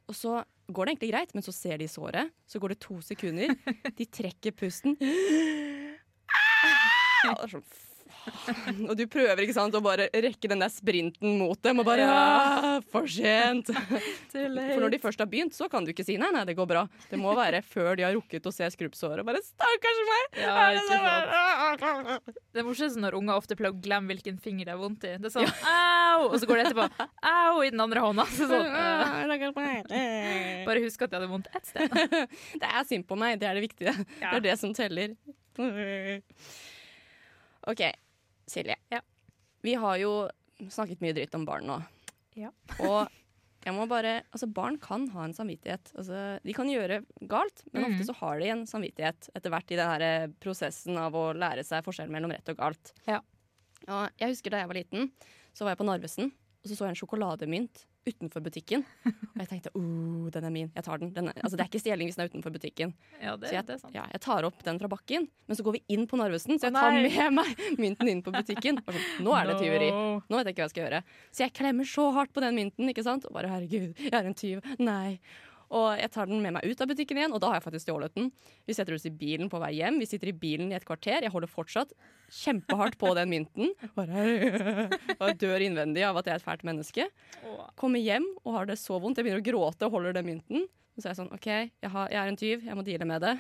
[0.08, 0.38] Og så
[0.72, 2.32] går det egentlig greit, men så ser de såret.
[2.48, 3.54] Så går det to sekunder.
[3.98, 4.98] De trekker pusten.
[6.28, 7.22] Ah!
[7.24, 7.87] Det er sånn.
[8.88, 12.04] Og du prøver ikke sant, å bare rekke den der sprinten mot dem, og bare
[12.06, 12.14] Ja.
[12.18, 13.66] «Ah, For sent!
[14.32, 16.68] For når de først har begynt, så kan du ikke si nei, nei, det går
[16.70, 16.82] bra.
[17.10, 19.24] Det må være før de har rukket å se skrubbsåret.
[19.26, 20.38] Bare stakkars meg!
[20.42, 22.34] Ja, Er det ikke.
[22.54, 25.14] Det er morsomt når unger ofte pleier å glemme hvilken finger det er vondt i.
[25.20, 28.24] Det er sånn au, og så går det etterpå au i den andre hånda.
[28.34, 31.88] Så sånn, eh, bare husk at de hadde vondt ett sted.
[32.58, 33.94] Det er synd på meg, det er det viktige.
[34.22, 34.32] Ja.
[34.32, 35.14] Det er det som teller.
[37.68, 37.82] OK,
[38.50, 38.76] Silje.
[38.92, 39.00] Ja.
[39.64, 40.12] Vi har jo
[40.70, 41.78] snakket mye dritt om barn nå.
[42.38, 42.52] Ja.
[42.88, 43.08] Og
[43.64, 45.90] jeg må bare Altså, barn kan ha en samvittighet.
[45.98, 49.78] Altså, de kan gjøre galt, men ofte så har de en samvittighet etter hvert i
[49.80, 52.94] den her eh, prosessen av å lære seg forskjellen mellom rett og galt.
[53.08, 53.20] Ja.
[53.88, 55.10] Og jeg husker da jeg var liten,
[55.56, 56.32] så var jeg på Narvesen,
[56.62, 58.84] og så så jeg en sjokolademynt utenfor butikken.
[59.06, 61.12] Og jeg tenkte oh, den er min, jeg tar den.
[61.16, 62.94] den er, altså, det er ikke stjeling hvis den er utenfor butikken.
[63.22, 63.96] Ja, det, Så jeg, det er sant.
[63.96, 66.70] ja, jeg tar opp den fra bakken, men så går vi inn på Narvesen, så
[66.70, 68.80] jeg tar med meg mynten inn på butikken.
[68.84, 69.90] Og sånn, Nå er det tyveri.
[69.92, 71.02] Nå vet jeg ikke hva jeg skal gjøre.
[71.30, 73.28] Så jeg klemmer så hardt på den mynten, ikke sant?
[73.28, 74.64] Og bare herregud, jeg er en tyv.
[74.82, 75.18] Nei.
[75.68, 77.88] Og jeg tar den med meg ut av butikken igjen, og da har jeg faktisk
[77.88, 78.30] stjålet den.
[78.68, 79.98] Vi setter oss i bilen på vei hjem.
[80.00, 81.20] Vi sitter i bilen i et kvarter.
[81.26, 81.92] Jeg holder fortsatt
[82.40, 83.74] kjempehardt på den mynten.
[83.98, 84.88] Bare,
[85.20, 87.08] og dør innvendig av at jeg er et fælt menneske.
[87.80, 89.20] Kommer hjem og har det så vondt.
[89.20, 90.66] Jeg begynner å gråte og holder den mynten.
[90.98, 93.22] Så er jeg sånn OK, jeg, har, jeg er en tyv, jeg må deale med
[93.22, 93.36] det.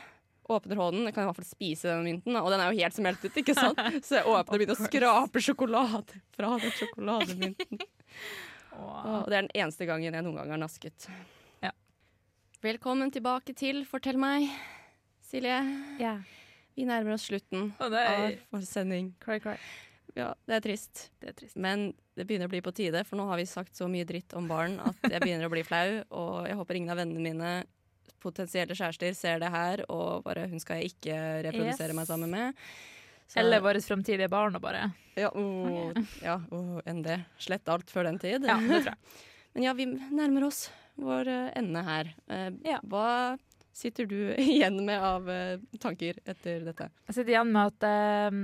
[0.48, 2.36] Åpner hånden, jeg kan i hvert fall spise den mynten.
[2.40, 3.80] Og den er jo helt smeltet, ikke sant?
[4.06, 7.82] Så jeg åpner og begynner å skrape sjokolade fra den sjokolademynten.
[8.78, 11.08] Og det er den eneste gangen jeg noen gang har nasket.
[12.58, 14.48] Velkommen tilbake til Fortell meg,
[15.22, 15.60] Silje.
[16.02, 16.16] Ja.
[16.74, 19.12] Vi nærmer oss slutten oh, av vår sending.
[19.22, 19.52] Cry, cry.
[20.18, 21.04] Ja, det er trist.
[21.22, 21.54] Det er trist.
[21.54, 24.34] Men det begynner å bli på tide, for nå har vi sagt så mye dritt
[24.34, 26.00] om barn at jeg begynner å bli flau.
[26.18, 27.52] Og jeg håper ingen av vennene mine,
[28.18, 29.84] potensielle kjærester, ser det her.
[29.86, 31.98] Og bare hun skal jeg ikke reprodusere Yes.
[32.00, 32.66] meg sammen med.
[33.28, 35.94] Så- Eller våre fremtidige barn og bare Ja, oh,
[36.24, 37.20] ja oh, enn det.
[37.38, 38.42] Slett alt før den tid.
[38.42, 38.98] Ja, det tror jeg.
[39.54, 40.66] Men ja, vi nærmer oss
[40.98, 42.12] vår eh, ende her.
[42.30, 42.80] Eh, Ja.
[42.82, 43.36] Hva
[43.78, 46.90] sitter du igjen med av eh, tanker etter dette?
[47.08, 48.40] Jeg sitter igjen med at eh,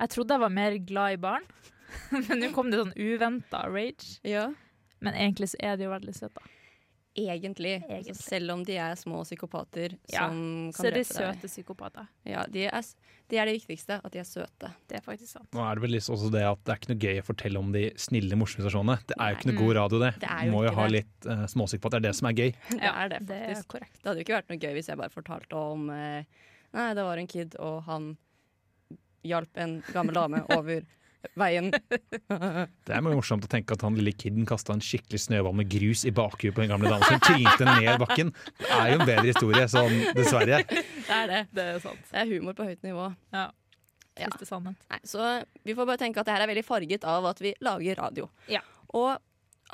[0.00, 1.44] jeg trodde jeg var mer glad i barn,
[2.28, 4.18] men nå kom det sånn uventa rage.
[4.26, 4.48] Ja.
[5.04, 6.42] Men egentlig så er de jo veldig søte.
[7.14, 7.76] Egentlig.
[7.84, 8.10] Egentlig.
[8.10, 11.36] Altså, selv om de er små psykopater Ja, som kan Så er de drepe deg.
[11.38, 12.08] søte psykopater.
[12.26, 12.88] Ja, de er,
[13.30, 14.70] det er det viktigste, at de er søte.
[14.90, 15.46] Det er faktisk sant.
[15.54, 17.70] Nå er det vel også det at det er ikke noe gøy å fortelle om
[17.76, 18.98] de snille, morsomme situasjonene.
[19.06, 20.12] Det er jo ikke noe god radio, det.
[20.24, 20.92] Det er jo Må jo ha det.
[20.98, 22.50] litt uh, småsyk på at det er det som er gøy.
[22.82, 23.68] Det er det, Det er faktisk.
[23.76, 23.96] korrekt.
[24.02, 26.22] Det hadde jo ikke vært noe gøy hvis jeg bare fortalte om uh,
[26.74, 28.16] Nei, det var en kid, og han
[29.24, 30.82] hjalp en gammel dame over
[31.40, 31.70] veien.
[31.72, 35.68] Det er mye morsomt å tenke at han lille kiden kasta en skikkelig snøball med
[35.72, 38.32] grus i bakhuet på en gamle dama som trynte ned bakken.
[38.60, 40.62] Det er jo en bedre historie, sånn dessverre.
[40.68, 41.42] Det er det.
[41.56, 42.02] Det er sant.
[42.10, 43.08] Det er humor på høyt nivå.
[43.34, 43.46] Ja.
[44.14, 44.28] Ja.
[44.30, 44.78] Siste sannhet.
[44.92, 45.24] Nei, så
[45.66, 48.28] vi får bare tenke at det her er veldig farget av at vi lager radio.
[48.52, 48.60] Ja.
[48.94, 49.16] Og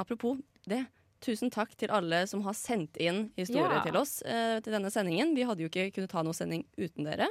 [0.01, 0.39] apropos
[0.71, 0.87] det,
[1.21, 3.83] tusen takk til alle som har sendt inn historier Ja.
[3.85, 5.35] til oss eh, til denne sendingen.
[5.37, 7.29] Vi hadde jo ikke kunnet ta noen sending uten dere.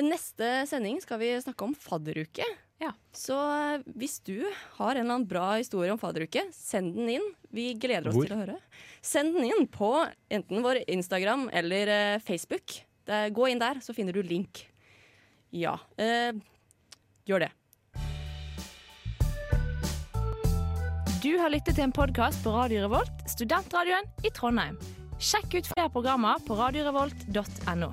[0.00, 2.46] Neste sending skal vi snakke om fadderuke.
[2.80, 2.94] Ja.
[3.12, 4.38] Så eh, hvis du
[4.78, 7.26] har en eller annen bra historie om fadderuke, send den inn.
[7.52, 8.28] Vi gleder oss Hvor?
[8.28, 8.58] til å høre.
[9.04, 9.92] Send den inn på
[10.32, 12.80] enten vår Instagram eller eh, Facebook.
[13.04, 14.64] Det, gå inn der, så finner du link.
[15.52, 15.76] Ja.
[16.00, 16.32] Eh,
[17.28, 17.50] gjør det.
[21.20, 24.80] Du har lyttet til en podkast på Radio Revolt, studentradioen i Trondheim.
[25.20, 27.92] Sjekk ut flere programmer på radiorevolt.no.